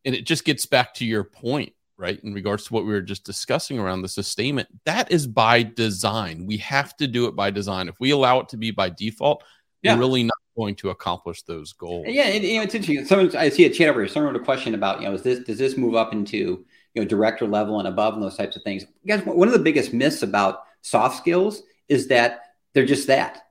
And 0.04 0.14
it 0.14 0.26
just 0.26 0.44
gets 0.44 0.66
back 0.66 0.94
to 0.96 1.06
your 1.06 1.24
point 1.24 1.72
right? 1.98 2.20
In 2.26 2.34
regards 2.34 2.66
to 2.66 2.74
what 2.74 2.86
we 2.86 2.92
were 2.92 3.02
just 3.02 3.24
discussing 3.24 3.80
around 3.80 4.02
the 4.02 4.10
sustainment, 4.10 4.68
that 4.84 5.10
is 5.12 5.26
by 5.28 5.64
design. 5.64 6.46
We 6.46 6.58
have 6.58 6.94
to 6.98 7.08
do 7.08 7.28
it 7.28 7.38
by 7.38 7.52
design. 7.52 7.88
If 7.88 7.96
we 8.02 8.12
allow 8.12 8.40
it 8.42 8.50
to 8.50 8.58
be 8.58 8.72
by 8.72 8.90
default, 8.90 9.46
yeah. 9.82 9.94
we're 9.94 10.02
really 10.02 10.24
not 10.24 10.36
going 10.56 10.76
to 10.76 10.90
accomplish 10.90 11.44
those 11.44 11.74
goals. 11.74 12.06
Yeah, 12.08 12.28
it, 12.28 12.44
you 12.44 12.58
know, 12.58 12.64
it's 12.64 12.76
interesting. 12.76 13.06
Someone 13.06 13.36
I 13.36 13.50
see 13.50 13.66
a 13.66 13.70
chat 13.70 13.90
over 13.90 14.02
here. 14.02 14.08
Someone 14.08 14.34
wrote 14.34 14.42
a 14.42 14.46
question 14.46 14.74
about, 14.74 15.02
you 15.02 15.08
know, 15.08 15.14
is 15.14 15.22
this 15.22 15.40
does 15.40 15.58
this 15.58 15.78
move 15.78 15.96
up 15.96 16.14
into 16.14 16.66
you 16.94 17.02
know 17.02 17.06
director 17.06 17.48
level 17.48 17.80
and 17.80 17.88
above 17.88 18.14
and 18.14 18.24
those 18.24 18.38
types 18.38 18.56
of 18.56 18.64
things? 18.64 18.86
Guys, 19.06 19.24
one 19.26 19.48
of 19.48 19.54
the 19.54 19.60
biggest 19.60 19.94
myths 19.94 20.24
about 20.24 20.64
soft 20.82 21.18
skills 21.18 21.64
is 21.88 22.08
that 22.08 22.42
they're 22.74 22.86
just 22.86 23.08
that. 23.08 23.42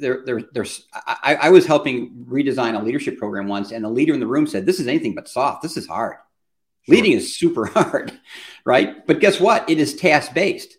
They're, 0.00 0.22
they're, 0.24 0.42
they're, 0.52 0.66
I, 0.94 1.34
I 1.42 1.50
was 1.50 1.66
helping 1.66 2.24
redesign 2.28 2.80
a 2.80 2.84
leadership 2.84 3.18
program 3.18 3.48
once, 3.48 3.72
and 3.72 3.84
the 3.84 3.90
leader 3.90 4.14
in 4.14 4.20
the 4.20 4.28
room 4.28 4.46
said, 4.46 4.64
"This 4.64 4.78
is 4.78 4.86
anything 4.86 5.14
but 5.14 5.28
soft. 5.28 5.62
This 5.62 5.76
is 5.76 5.88
hard." 5.88 6.16
Sure. 6.84 6.96
Leading 6.96 7.12
is 7.12 7.36
super 7.36 7.66
hard, 7.74 8.12
right? 8.64 9.06
But 9.06 9.20
guess 9.20 9.40
what? 9.40 9.68
It 9.68 9.78
is 9.78 9.94
task 9.94 10.34
based. 10.34 10.76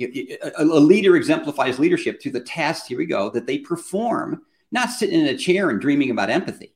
A 0.00 0.64
leader 0.64 1.14
exemplifies 1.16 1.78
leadership 1.78 2.20
through 2.20 2.32
the 2.32 2.40
tasks, 2.40 2.88
here 2.88 2.98
we 2.98 3.06
go, 3.06 3.30
that 3.30 3.46
they 3.46 3.58
perform, 3.58 4.42
not 4.74 4.90
sitting 4.90 5.18
in 5.18 5.26
a 5.26 5.38
chair 5.38 5.70
and 5.70 5.80
dreaming 5.80 6.10
about 6.10 6.28
empathy 6.28 6.74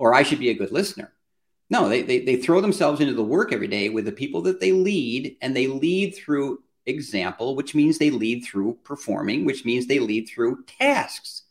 or 0.00 0.14
I 0.14 0.22
should 0.22 0.38
be 0.38 0.48
a 0.48 0.54
good 0.54 0.72
listener. 0.72 1.12
No, 1.68 1.88
they, 1.88 2.02
they, 2.02 2.24
they 2.24 2.36
throw 2.36 2.60
themselves 2.60 3.00
into 3.00 3.12
the 3.12 3.22
work 3.22 3.52
every 3.52 3.68
day 3.68 3.90
with 3.90 4.06
the 4.06 4.12
people 4.12 4.40
that 4.42 4.58
they 4.58 4.72
lead, 4.72 5.36
and 5.40 5.54
they 5.54 5.68
lead 5.68 6.16
through 6.16 6.62
example, 6.86 7.54
which 7.54 7.74
means 7.74 7.98
they 7.98 8.10
lead 8.10 8.44
through 8.44 8.78
performing, 8.82 9.44
which 9.44 9.64
means 9.64 9.86
they 9.86 10.00
lead 10.00 10.28
through 10.28 10.64
tasks. 10.64 11.42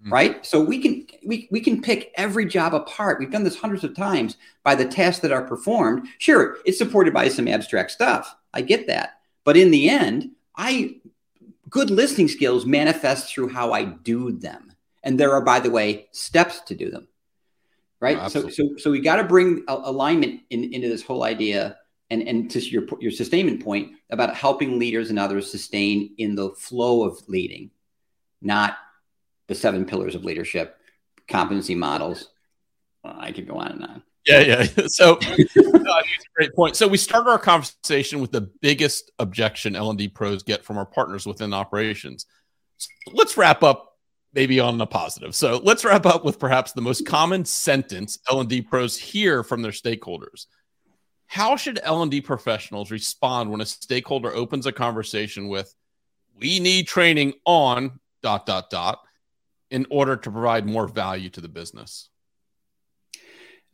Mm-hmm. 0.00 0.12
right? 0.12 0.44
So 0.44 0.60
we 0.60 0.80
can 0.80 1.06
we, 1.24 1.46
we 1.52 1.60
can 1.60 1.80
pick 1.80 2.12
every 2.16 2.44
job 2.44 2.74
apart. 2.74 3.20
We've 3.20 3.30
done 3.30 3.44
this 3.44 3.60
hundreds 3.60 3.84
of 3.84 3.94
times 3.94 4.36
by 4.64 4.74
the 4.74 4.84
tasks 4.84 5.20
that 5.20 5.30
are 5.30 5.42
performed. 5.42 6.08
Sure, 6.18 6.56
it's 6.64 6.78
supported 6.78 7.14
by 7.14 7.28
some 7.28 7.46
abstract 7.46 7.92
stuff. 7.92 8.34
I 8.52 8.62
get 8.62 8.88
that. 8.88 9.20
But 9.44 9.56
in 9.56 9.70
the 9.70 9.88
end, 9.88 10.30
I 10.56 10.96
good 11.70 11.90
listening 11.90 12.26
skills 12.26 12.66
manifest 12.66 13.32
through 13.32 13.50
how 13.50 13.72
I 13.72 13.84
do 13.84 14.32
them. 14.32 14.71
And 15.02 15.18
there 15.18 15.32
are, 15.32 15.40
by 15.40 15.60
the 15.60 15.70
way, 15.70 16.08
steps 16.12 16.60
to 16.62 16.74
do 16.74 16.90
them. 16.90 17.08
Right. 18.00 18.30
So 18.30 18.48
so 18.48 18.76
so 18.78 18.90
we 18.90 19.00
got 19.00 19.16
to 19.16 19.24
bring 19.24 19.62
alignment 19.68 20.40
in, 20.50 20.74
into 20.74 20.88
this 20.88 21.04
whole 21.04 21.22
idea 21.22 21.76
and, 22.10 22.22
and 22.26 22.50
to 22.50 22.58
your 22.58 22.84
your 22.98 23.12
sustainment 23.12 23.62
point 23.62 23.92
about 24.10 24.34
helping 24.34 24.78
leaders 24.78 25.10
and 25.10 25.20
others 25.20 25.48
sustain 25.48 26.12
in 26.18 26.34
the 26.34 26.50
flow 26.50 27.04
of 27.04 27.22
leading, 27.28 27.70
not 28.40 28.76
the 29.46 29.54
seven 29.54 29.84
pillars 29.84 30.16
of 30.16 30.24
leadership, 30.24 30.76
competency 31.28 31.76
models. 31.76 32.30
Well, 33.04 33.16
I 33.16 33.30
could 33.30 33.46
go 33.46 33.54
on 33.54 33.72
and 33.72 33.84
on. 33.84 34.02
Yeah, 34.26 34.40
yeah. 34.40 34.66
So 34.88 35.18
it's 35.22 35.56
a 35.56 36.28
great 36.36 36.54
point. 36.54 36.76
So 36.76 36.88
we 36.88 36.98
started 36.98 37.30
our 37.30 37.38
conversation 37.38 38.20
with 38.20 38.32
the 38.32 38.42
biggest 38.60 39.10
objection 39.18 39.76
L&D 39.76 40.08
pros 40.08 40.42
get 40.42 40.64
from 40.64 40.76
our 40.76 40.86
partners 40.86 41.26
within 41.26 41.54
operations. 41.54 42.26
So 42.78 42.88
let's 43.12 43.36
wrap 43.36 43.62
up 43.62 43.91
maybe 44.34 44.60
on 44.60 44.80
a 44.80 44.86
positive. 44.86 45.34
So 45.34 45.60
let's 45.62 45.84
wrap 45.84 46.06
up 46.06 46.24
with 46.24 46.38
perhaps 46.38 46.72
the 46.72 46.80
most 46.80 47.06
common 47.06 47.44
sentence 47.44 48.18
L&D 48.30 48.62
pros 48.62 48.96
hear 48.96 49.42
from 49.42 49.62
their 49.62 49.72
stakeholders. 49.72 50.46
How 51.26 51.56
should 51.56 51.80
L&D 51.82 52.20
professionals 52.20 52.90
respond 52.90 53.50
when 53.50 53.60
a 53.60 53.66
stakeholder 53.66 54.34
opens 54.34 54.66
a 54.66 54.72
conversation 54.72 55.48
with 55.48 55.74
we 56.38 56.60
need 56.60 56.86
training 56.86 57.34
on 57.44 58.00
dot 58.22 58.46
dot 58.46 58.70
dot 58.70 59.00
in 59.70 59.86
order 59.90 60.16
to 60.16 60.30
provide 60.30 60.66
more 60.66 60.88
value 60.88 61.30
to 61.30 61.40
the 61.40 61.48
business? 61.48 62.08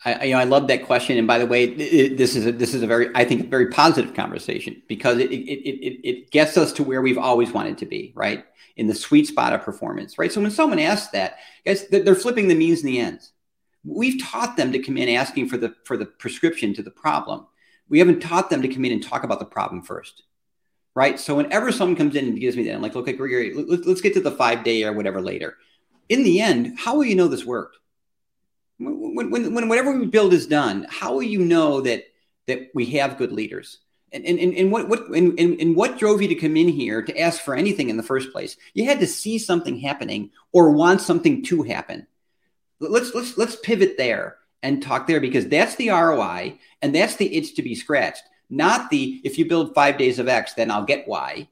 I, 0.05 0.27
you 0.27 0.33
know, 0.33 0.39
I 0.39 0.45
love 0.45 0.69
that 0.69 0.85
question. 0.87 1.19
And 1.19 1.27
by 1.27 1.39
the 1.39 1.47
way, 1.47 1.65
it, 1.65 2.17
this 2.17 2.37
is 2.37 2.47
a, 2.47 2.53
this 2.53 2.75
is 2.75 2.83
a 2.83 2.87
very, 2.87 3.11
I 3.15 3.25
think, 3.25 3.45
a 3.45 3.49
very 3.49 3.69
positive 3.69 4.15
conversation 4.15 4.83
because 4.89 5.19
it, 5.19 5.31
it, 5.31 5.37
it, 5.37 6.09
it 6.09 6.31
gets 6.31 6.57
us 6.57 6.73
to 6.75 6.85
where 6.85 7.03
we've 7.03 7.19
always 7.19 7.53
wanted 7.53 7.79
to 7.79 7.87
be, 7.87 8.13
right? 8.15 8.45
In 8.77 8.87
the 8.87 8.95
sweet 8.95 9.27
spot 9.27 9.53
of 9.53 9.63
performance, 9.63 10.19
right? 10.19 10.31
So 10.31 10.41
when 10.41 10.51
someone 10.51 10.79
asks 10.79 11.11
that, 11.13 11.39
guys, 11.67 11.89
they're 11.89 12.15
flipping 12.15 12.49
the 12.49 12.55
means 12.55 12.81
and 12.81 12.89
the 12.89 13.01
ends. 13.01 13.33
We've 13.85 14.23
taught 14.23 14.57
them 14.57 14.73
to 14.73 14.79
come 14.79 14.97
in 14.97 15.09
asking 15.09 15.49
for 15.49 15.57
the 15.57 15.75
for 15.85 15.97
the 15.97 16.07
prescription 16.07 16.75
to 16.75 16.83
the 16.83 16.91
problem. 16.91 17.47
We 17.89 17.99
haven't 17.99 18.21
taught 18.21 18.51
them 18.51 18.63
to 18.63 18.69
come 18.69 18.85
in 18.85 18.93
and 18.93 19.03
talk 19.03 19.25
about 19.25 19.39
the 19.39 19.47
problem 19.47 19.83
first, 19.83 20.25
right? 20.95 21.19
So 21.19 21.37
whenever 21.37 21.73
someone 21.73 21.97
comes 21.97 22.15
in 22.15 22.27
and 22.27 22.41
gives 22.41 22.57
me 22.57 22.65
that, 22.65 22.75
I'm 22.75 22.83
like, 22.83 22.97
okay, 22.97 23.15
Gregory, 23.15 23.55
let's 23.55 24.01
get 24.01 24.15
to 24.15 24.21
the 24.21 24.31
five 24.31 24.63
day 24.63 24.85
or 24.85 24.93
whatever 24.93 25.23
later 25.23 25.57
in 26.09 26.25
the 26.25 26.41
end, 26.41 26.79
how 26.79 26.97
will 26.97 27.05
you 27.05 27.15
know 27.15 27.29
this 27.29 27.45
worked? 27.45 27.77
When, 29.19 29.31
when, 29.33 29.53
when 29.53 29.69
whatever 29.69 29.91
we 29.91 30.07
build 30.07 30.33
is 30.33 30.47
done, 30.47 30.87
how 30.89 31.15
will 31.15 31.25
you 31.25 31.41
know 31.41 31.81
that 31.81 32.05
that 32.47 32.71
we 32.73 32.87
have 32.87 33.19
good 33.19 33.33
leaders? 33.33 33.79
And, 34.13 34.25
and, 34.25 34.39
and 34.39 34.71
what 34.71 34.89
what 34.89 35.09
and, 35.09 35.37
and, 35.41 35.75
what 35.75 35.99
drove 35.99 36.23
you 36.23 36.29
to 36.29 36.37
come 36.37 36.57
in 36.57 36.69
here 36.69 37.03
to 37.03 37.21
ask 37.21 37.43
for 37.43 37.57
anything 37.57 37.91
in 37.91 37.97
the 37.97 38.05
first 38.05 38.31
place? 38.31 38.57
You 38.75 38.85
had 38.85 39.01
to 39.01 39.09
see 39.09 39.39
something 39.39 39.77
happening 39.81 40.31
or 40.53 40.71
want 40.71 41.01
something 41.01 41.43
to 41.47 41.65
happen. 41.65 42.07
Let's 42.79 43.13
let's 43.13 43.37
let's 43.37 43.57
pivot 43.57 43.97
there 43.99 44.37
and 44.63 44.81
talk 44.81 45.09
there 45.09 45.21
because 45.21 45.49
that's 45.49 45.75
the 45.75 45.91
ROI 45.91 46.57
and 46.81 46.95
that's 46.95 47.17
the 47.17 47.37
itch 47.37 47.57
to 47.57 47.63
be 47.63 47.75
scratched, 47.75 48.23
not 48.49 48.89
the 48.89 49.21
if 49.25 49.37
you 49.37 49.49
build 49.49 49.75
five 49.75 49.99
days 49.99 50.21
of 50.21 50.29
X, 50.29 50.55
then 50.55 50.71
I'll 50.71 50.85
get 50.85 51.09
Y. 51.09 51.49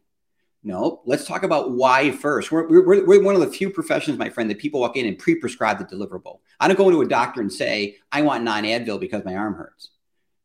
No, 0.66 1.00
let's 1.06 1.24
talk 1.24 1.44
about 1.44 1.70
why 1.70 2.10
first. 2.10 2.50
We're, 2.50 2.66
we're, 2.66 3.06
we're, 3.06 3.22
one 3.22 3.36
of 3.36 3.40
the 3.40 3.46
few 3.46 3.70
professions, 3.70 4.18
my 4.18 4.30
friend, 4.30 4.50
that 4.50 4.58
people 4.58 4.80
walk 4.80 4.96
in 4.96 5.06
and 5.06 5.16
pre 5.16 5.36
prescribe 5.36 5.78
the 5.78 5.84
deliverable. 5.84 6.40
I 6.58 6.66
don't 6.66 6.76
go 6.76 6.88
into 6.88 7.02
a 7.02 7.08
doctor 7.08 7.40
and 7.40 7.52
say, 7.52 7.98
I 8.10 8.22
want 8.22 8.42
non 8.42 8.64
Advil 8.64 8.98
because 8.98 9.24
my 9.24 9.36
arm 9.36 9.54
hurts. 9.54 9.90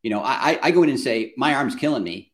You 0.03 0.12
know, 0.12 0.21
I, 0.21 0.60
I 0.62 0.69
go 0.69 0.84
in 0.84 0.91
and 0.91 0.99
say, 0.99 1.34
my 1.38 1.55
arm's 1.55 1.73
killing 1.73 2.03
me. 2.03 2.34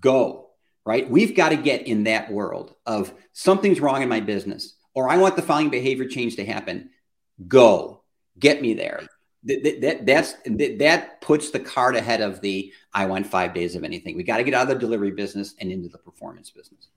Go, 0.00 0.50
right? 0.86 1.10
We've 1.10 1.34
got 1.34 1.48
to 1.48 1.56
get 1.56 1.88
in 1.88 2.04
that 2.04 2.30
world 2.30 2.76
of 2.86 3.12
something's 3.32 3.80
wrong 3.80 4.02
in 4.02 4.08
my 4.08 4.20
business, 4.20 4.76
or 4.94 5.08
I 5.08 5.16
want 5.16 5.34
the 5.34 5.42
following 5.42 5.70
behavior 5.70 6.06
change 6.06 6.36
to 6.36 6.46
happen. 6.46 6.90
Go, 7.48 8.04
get 8.38 8.62
me 8.62 8.74
there 8.74 9.08
that, 9.44 9.80
that 9.80 10.06
that's 10.06 10.34
that, 10.46 10.78
that 10.78 11.20
puts 11.20 11.50
the 11.50 11.60
cart 11.60 11.96
ahead 11.96 12.20
of 12.20 12.40
the 12.40 12.72
I 12.92 13.06
want 13.06 13.26
five 13.26 13.54
days 13.54 13.74
of 13.74 13.84
anything. 13.84 14.16
We 14.16 14.22
got 14.22 14.38
to 14.38 14.44
get 14.44 14.54
out 14.54 14.62
of 14.62 14.68
the 14.68 14.74
delivery 14.74 15.10
business 15.10 15.54
and 15.60 15.70
into 15.70 15.88
the 15.88 15.98
performance 15.98 16.50
business. 16.50 16.88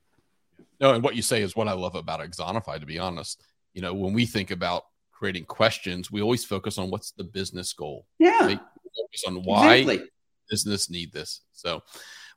No, 0.80 0.94
and 0.94 1.04
what 1.04 1.16
you 1.16 1.22
say 1.22 1.42
is 1.42 1.56
what 1.56 1.68
I 1.68 1.74
love 1.74 1.96
about 1.96 2.22
Axonify. 2.22 2.80
To 2.80 2.86
be 2.86 3.00
honest, 3.00 3.42
you 3.74 3.82
know, 3.82 3.94
when 3.94 4.14
we 4.14 4.26
think 4.26 4.52
about 4.52 4.84
creating 5.12 5.46
questions, 5.46 6.12
we 6.12 6.22
always 6.22 6.46
focus 6.46 6.78
on 6.78 6.90
what's 6.90 7.12
the 7.12 7.24
business 7.24 7.74
goal. 7.74 8.06
Yeah, 8.20 8.46
right? 8.46 8.60
focus 8.98 9.24
on 9.28 9.44
why 9.44 9.76
exactly. 9.76 10.10
business 10.50 10.90
need 10.90 11.12
this. 11.12 11.42
So, 11.54 11.84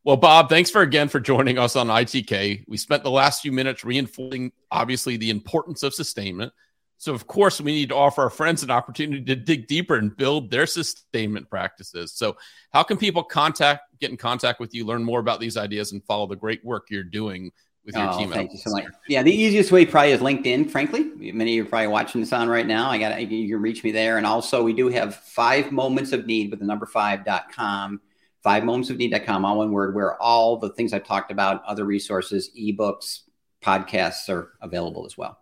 well, 0.05 0.17
Bob, 0.17 0.49
thanks 0.49 0.71
for 0.71 0.83
again 0.83 1.09
for 1.09 1.21
joining 1.21 1.59
us 1.59 1.77
on 1.77 1.89
ITK. 1.89 2.65
We 2.67 2.77
spent 2.77 3.05
the 3.05 3.11
last 3.11 3.43
few 3.43 3.53
minutes 3.53 3.85
reinforcing, 3.85 4.53
obviously, 4.71 5.17
the 5.17 5.31
importance 5.31 5.83
of 5.83 5.95
sustainment 5.95 6.53
so, 7.01 7.15
of 7.15 7.27
course, 7.27 7.63
we 7.63 7.73
need 7.73 7.89
to 7.89 7.95
offer 7.95 8.21
our 8.21 8.29
friends 8.29 8.63
an 8.63 8.71
opportunity 8.71 9.25
to 9.25 9.35
dig 9.35 9.67
deeper 9.67 9.97
and 9.97 10.15
build 10.15 10.51
their 10.51 10.67
sustainment 10.67 11.49
practices. 11.49 12.13
So, 12.13 12.37
how 12.75 12.83
can 12.83 12.99
people 12.99 13.23
contact, 13.23 13.99
get 14.01 14.11
in 14.11 14.19
contact 14.19 14.61
with 14.61 14.75
you, 14.75 14.85
learn 14.85 15.03
more 15.03 15.19
about 15.19 15.41
these 15.41 15.57
ideas, 15.57 15.93
and 15.93 16.05
follow 16.05 16.27
the 16.27 16.37
great 16.37 16.63
work 16.63 16.89
you're 16.91 17.03
doing 17.03 17.53
with 17.87 17.95
your 17.97 18.07
oh, 18.13 18.19
team? 18.19 18.31
Thank 18.31 18.53
you 18.53 18.59
so 18.59 18.73
much. 18.73 18.85
Yeah, 19.09 19.23
the 19.23 19.33
easiest 19.33 19.73
way 19.73 19.87
probably 19.87 20.11
is 20.11 20.21
LinkedIn. 20.21 20.71
Frankly, 20.71 21.05
many 21.33 21.53
of 21.53 21.57
you 21.57 21.63
are 21.63 21.69
probably 21.71 21.87
watching 21.87 22.21
this 22.21 22.35
on 22.35 22.51
right 22.51 22.67
now. 22.67 22.91
I 22.91 22.99
got 22.99 23.19
you 23.19 23.55
can 23.55 23.63
reach 23.63 23.83
me 23.83 23.93
there, 23.93 24.19
and 24.19 24.27
also 24.27 24.63
we 24.63 24.75
do 24.75 24.89
have 24.89 25.17
five 25.17 25.73
moments 25.73 26.13
of 26.13 26.27
need 26.27 26.51
with 26.51 26.61
the 26.61 26.67
number 26.67 26.85
five 26.85 27.25
dot 27.25 27.51
com. 27.51 28.03
Five 28.43 28.65
moments 28.65 28.91
of 28.91 28.99
need.com, 28.99 29.47
all 29.47 29.57
one 29.57 29.73
word, 29.73 29.95
where 29.95 30.21
all 30.21 30.59
the 30.59 30.69
things 30.69 30.93
I've 30.93 31.05
talked 31.05 31.33
about, 31.33 31.65
other 31.65 31.87
resources, 31.87 32.51
ebooks, 32.59 33.21
podcasts 33.63 34.29
are 34.29 34.53
available 34.61 35.07
as 35.07 35.17
well. 35.17 35.39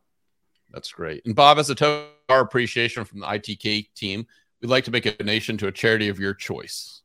That's 0.71 0.93
great. 0.93 1.25
And 1.25 1.35
Bob, 1.35 1.59
as 1.59 1.71
a 1.71 1.75
token 1.75 2.09
our 2.29 2.41
appreciation 2.41 3.05
from 3.05 3.21
the 3.21 3.27
ITK 3.27 3.95
team, 3.95 4.27
we'd 4.61 4.69
like 4.69 4.85
to 4.85 4.91
make 4.91 5.07
a 5.07 5.17
donation 5.17 5.57
to 5.59 5.67
a 5.67 5.73
charity 5.73 6.09
of 6.09 6.19
your 6.19 6.35
choice. 6.35 7.01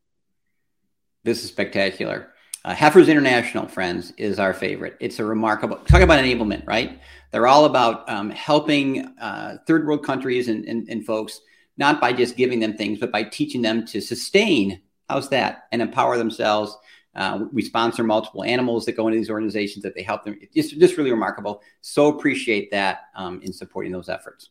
This 1.24 1.44
is 1.44 1.50
spectacular. 1.50 2.34
Uh, 2.66 2.74
Heifers 2.74 3.10
International, 3.10 3.68
friends, 3.68 4.12
is 4.18 4.40
our 4.40 4.54
favorite. 4.54 4.98
It's 5.00 5.20
a 5.20 5.26
remarkable 5.26 5.78
talk 5.78 6.02
about 6.02 6.24
enablement, 6.24 6.66
right? 6.66 7.00
They're 7.32 7.48
all 7.48 7.66
about 7.66 8.10
um, 8.10 8.30
helping 8.30 9.06
uh, 9.20 9.58
third 9.68 9.86
world 9.86 10.06
countries 10.06 10.48
and, 10.48 10.66
and, 10.66 10.88
and 10.90 11.06
folks, 11.06 11.42
not 11.78 12.00
by 12.00 12.14
just 12.14 12.38
giving 12.38 12.60
them 12.60 12.76
things, 12.76 13.00
but 13.00 13.12
by 13.12 13.24
teaching 13.24 13.62
them 13.62 13.86
to 13.88 14.00
sustain. 14.00 14.82
How's 15.10 15.30
that? 15.30 15.64
And 15.72 15.82
empower 15.82 16.18
themselves. 16.18 16.78
Uh, 17.16 17.46
we 17.52 17.62
sponsor 17.62 18.04
multiple 18.04 18.44
animals 18.44 18.86
that 18.86 18.94
go 18.94 19.08
into 19.08 19.20
these 19.20 19.30
organizations 19.30 19.84
that 19.84 19.94
they 19.96 20.02
help 20.02 20.24
them. 20.24 20.38
It's 20.54 20.72
just 20.72 20.98
really 20.98 21.12
remarkable. 21.12 21.62
So 21.82 22.08
appreciate 22.08 22.72
that 22.72 23.10
um, 23.16 23.42
in 23.44 23.54
supporting 23.54 23.92
those 23.92 24.10
efforts. 24.10 24.50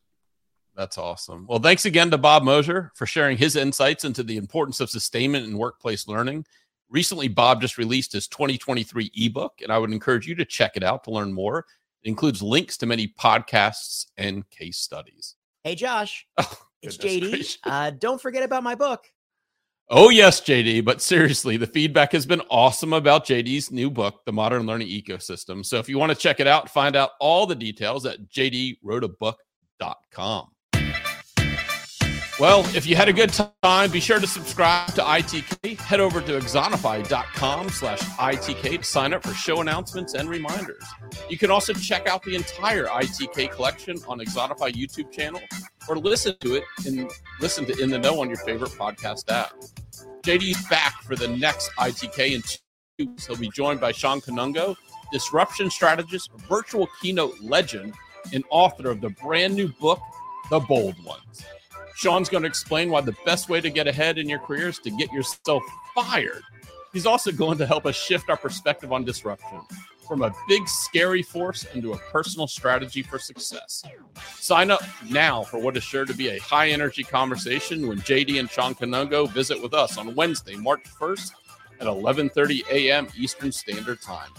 That's 0.75 0.96
awesome. 0.96 1.46
Well, 1.48 1.59
thanks 1.59 1.85
again 1.85 2.11
to 2.12 2.18
Bob 2.18 2.44
Mosher 2.44 2.92
for 2.94 3.05
sharing 3.05 3.37
his 3.37 3.57
insights 3.57 4.05
into 4.05 4.22
the 4.22 4.37
importance 4.37 4.81
of 4.81 4.90
sustainment 4.90 5.46
in 5.46 5.59
workplace 5.59 6.09
learning. 6.09 6.46
Recently, 6.88 7.29
Bob 7.29 7.61
just 7.61 7.79
released 7.79 8.12
his 8.12 8.29
2023 8.29 9.11
ebook, 9.14 9.61
and 9.62 9.72
I 9.72 9.79
would 9.79 9.92
encourage 9.92 10.27
you 10.27 10.35
to 10.37 10.44
check 10.44 10.77
it 10.77 10.83
out 10.83 11.05
to 11.05 11.11
learn 11.11 11.33
more. 11.33 11.66
It 12.03 12.09
includes 12.09 12.42
links 12.42 12.77
to 12.79 12.87
many 12.87 13.09
podcasts 13.09 14.07
and 14.16 14.48
case 14.51 14.79
studies. 14.79 15.37
Hey, 15.64 15.75
Josh, 15.75 16.27
oh, 16.38 16.59
it's 16.83 16.96
JD. 16.96 17.59
Uh, 17.64 17.90
don't 17.90 18.20
forget 18.20 18.42
about 18.42 18.62
my 18.62 18.75
book. 18.75 19.11
Oh, 19.94 20.09
yes, 20.09 20.40
JD. 20.40 20.87
But 20.87 21.02
seriously, 21.02 21.59
the 21.59 21.66
feedback 21.66 22.12
has 22.12 22.24
been 22.24 22.40
awesome 22.48 22.94
about 22.94 23.26
JD's 23.26 23.70
new 23.70 23.90
book, 23.90 24.24
The 24.24 24.33
Modern 24.33 24.64
Learning 24.64 24.88
Ecosystem. 24.88 25.66
So 25.66 25.78
if 25.78 25.87
you 25.87 25.98
want 25.98 26.11
to 26.11 26.16
check 26.16 26.40
it 26.40 26.46
out, 26.46 26.70
find 26.70 26.96
out 26.96 27.11
all 27.20 27.46
the 27.46 27.55
details 27.55 28.07
at 28.07 28.31
jdwroteabook.com. 28.31 30.48
Well, 32.40 32.61
if 32.74 32.87
you 32.87 32.96
had 32.96 33.11
a 33.11 33.12
good 33.12 33.35
time, 33.62 33.90
be 33.90 34.00
sure 34.00 34.18
to 34.18 34.26
subscribe 34.26 34.94
to 34.94 35.02
ITK. 35.02 35.78
Head 35.78 36.00
over 36.00 36.22
to 36.22 36.38
axonify.com 36.38 37.68
slash 37.68 38.00
ITK 38.00 38.78
to 38.78 38.83
sign 38.83 39.12
up 39.12 39.22
for 39.22 39.35
show 39.35 39.61
announcements 39.61 40.14
and 40.14 40.31
reminders. 40.31 40.83
You 41.28 41.37
can 41.37 41.50
also 41.50 41.74
check 41.74 42.09
out 42.09 42.22
the 42.22 42.35
entire 42.35 42.87
ITK 42.87 43.52
collection 43.52 43.98
on 44.09 44.20
Axonify 44.20 44.72
YouTube 44.72 45.12
channel 45.12 45.42
or 45.87 45.98
listen 45.98 46.35
to 46.40 46.55
it 46.55 46.64
and 46.87 47.11
listen 47.40 47.66
to 47.66 47.78
In 47.78 47.90
the 47.90 47.98
Know 47.98 48.22
on 48.22 48.28
your 48.28 48.38
favorite 48.38 48.72
podcast 48.72 49.31
app. 49.31 49.52
JD's 50.22 50.68
back 50.68 51.02
for 51.02 51.16
the 51.16 51.28
next 51.28 51.70
ITK 51.78 52.35
in 52.35 52.42
two 52.42 52.58
weeks. 52.98 53.26
He'll 53.26 53.37
be 53.37 53.50
joined 53.50 53.80
by 53.80 53.90
Shawn 53.90 54.20
Kanungo, 54.20 54.76
disruption 55.12 55.68
strategist, 55.68 56.30
virtual 56.48 56.88
keynote 57.00 57.40
legend, 57.40 57.94
and 58.32 58.44
author 58.50 58.88
of 58.88 59.00
the 59.00 59.11
brand 59.11 59.54
new 59.54 59.68
book, 59.68 60.00
The 60.48 60.61
Bold 60.61 61.02
Ones. 61.04 61.44
Shawn's 61.96 62.28
going 62.28 62.44
to 62.44 62.48
explain 62.48 62.90
why 62.90 63.00
the 63.00 63.16
best 63.24 63.48
way 63.48 63.61
to 63.61 63.68
get 63.68 63.88
ahead 63.88 64.16
in 64.16 64.28
your 64.28 64.38
career 64.38 64.68
is 64.68 64.78
to 64.80 64.90
get 64.90 65.12
yourself 65.12 65.62
fired. 65.94 66.42
He's 66.92 67.07
also 67.07 67.33
going 67.33 67.59
to 67.59 67.66
help 67.66 67.87
us 67.87 67.96
shift 67.96 68.28
our 68.28 68.37
perspective 68.37 68.92
on 68.92 69.05
disruption 69.05 69.61
from 70.07 70.22
a 70.22 70.35
big, 70.46 70.68
scary 70.68 71.22
force 71.22 71.64
into 71.74 71.92
a 71.92 71.96
personal 71.96 72.46
strategy 72.46 73.02
for 73.02 73.18
success. 73.18 73.83
Sign 74.35 74.70
up 74.70 74.83
now 75.09 75.42
for 75.42 75.59
what 75.59 75.76
is 75.76 75.83
sure 75.83 76.05
to 76.05 76.12
be 76.12 76.28
a 76.28 76.38
high 76.40 76.68
energy 76.68 77.02
conversation 77.02 77.88
when 77.88 77.98
JD 78.00 78.38
and 78.38 78.50
Shawn 78.50 78.74
Kanungo 78.74 79.31
visit 79.31 79.62
with 79.62 79.72
us 79.72 79.96
on 79.96 80.14
Wednesday, 80.14 80.55
March 80.57 80.85
1st 81.00 81.33
at 81.81 81.87
11:30 81.87 82.68
a.m. 82.70 83.09
Eastern 83.16 83.50
Standard 83.50 84.02
Time. 84.02 84.31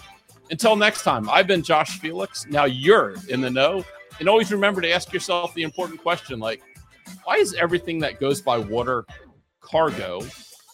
Until 0.52 0.76
next 0.76 1.04
time, 1.04 1.30
I've 1.30 1.48
been 1.48 1.63
Josh 1.63 2.00
Felix. 2.00 2.46
Now 2.48 2.66
you're 2.66 3.16
in 3.30 3.42
the 3.42 3.50
know. 3.50 3.84
And 4.20 4.30
always 4.30 4.52
remember 4.52 4.82
to 4.82 4.92
ask 4.92 5.12
yourself 5.12 5.54
the 5.56 5.63
important 5.63 6.02
question 6.02 6.39
like, 6.39 6.62
why 7.24 7.38
is 7.38 7.56
everything 7.56 7.98
that 8.00 8.20
goes 8.20 8.42
by 8.42 8.60
water 8.60 9.06
cargo 9.62 10.22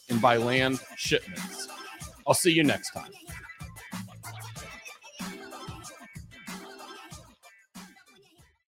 and 0.10 0.22
by 0.22 0.38
land 0.38 0.80
shipments? 0.96 1.68
I'll 2.28 2.34
see 2.34 2.52
you 2.52 2.64
next 2.64 2.92
time. 2.92 3.12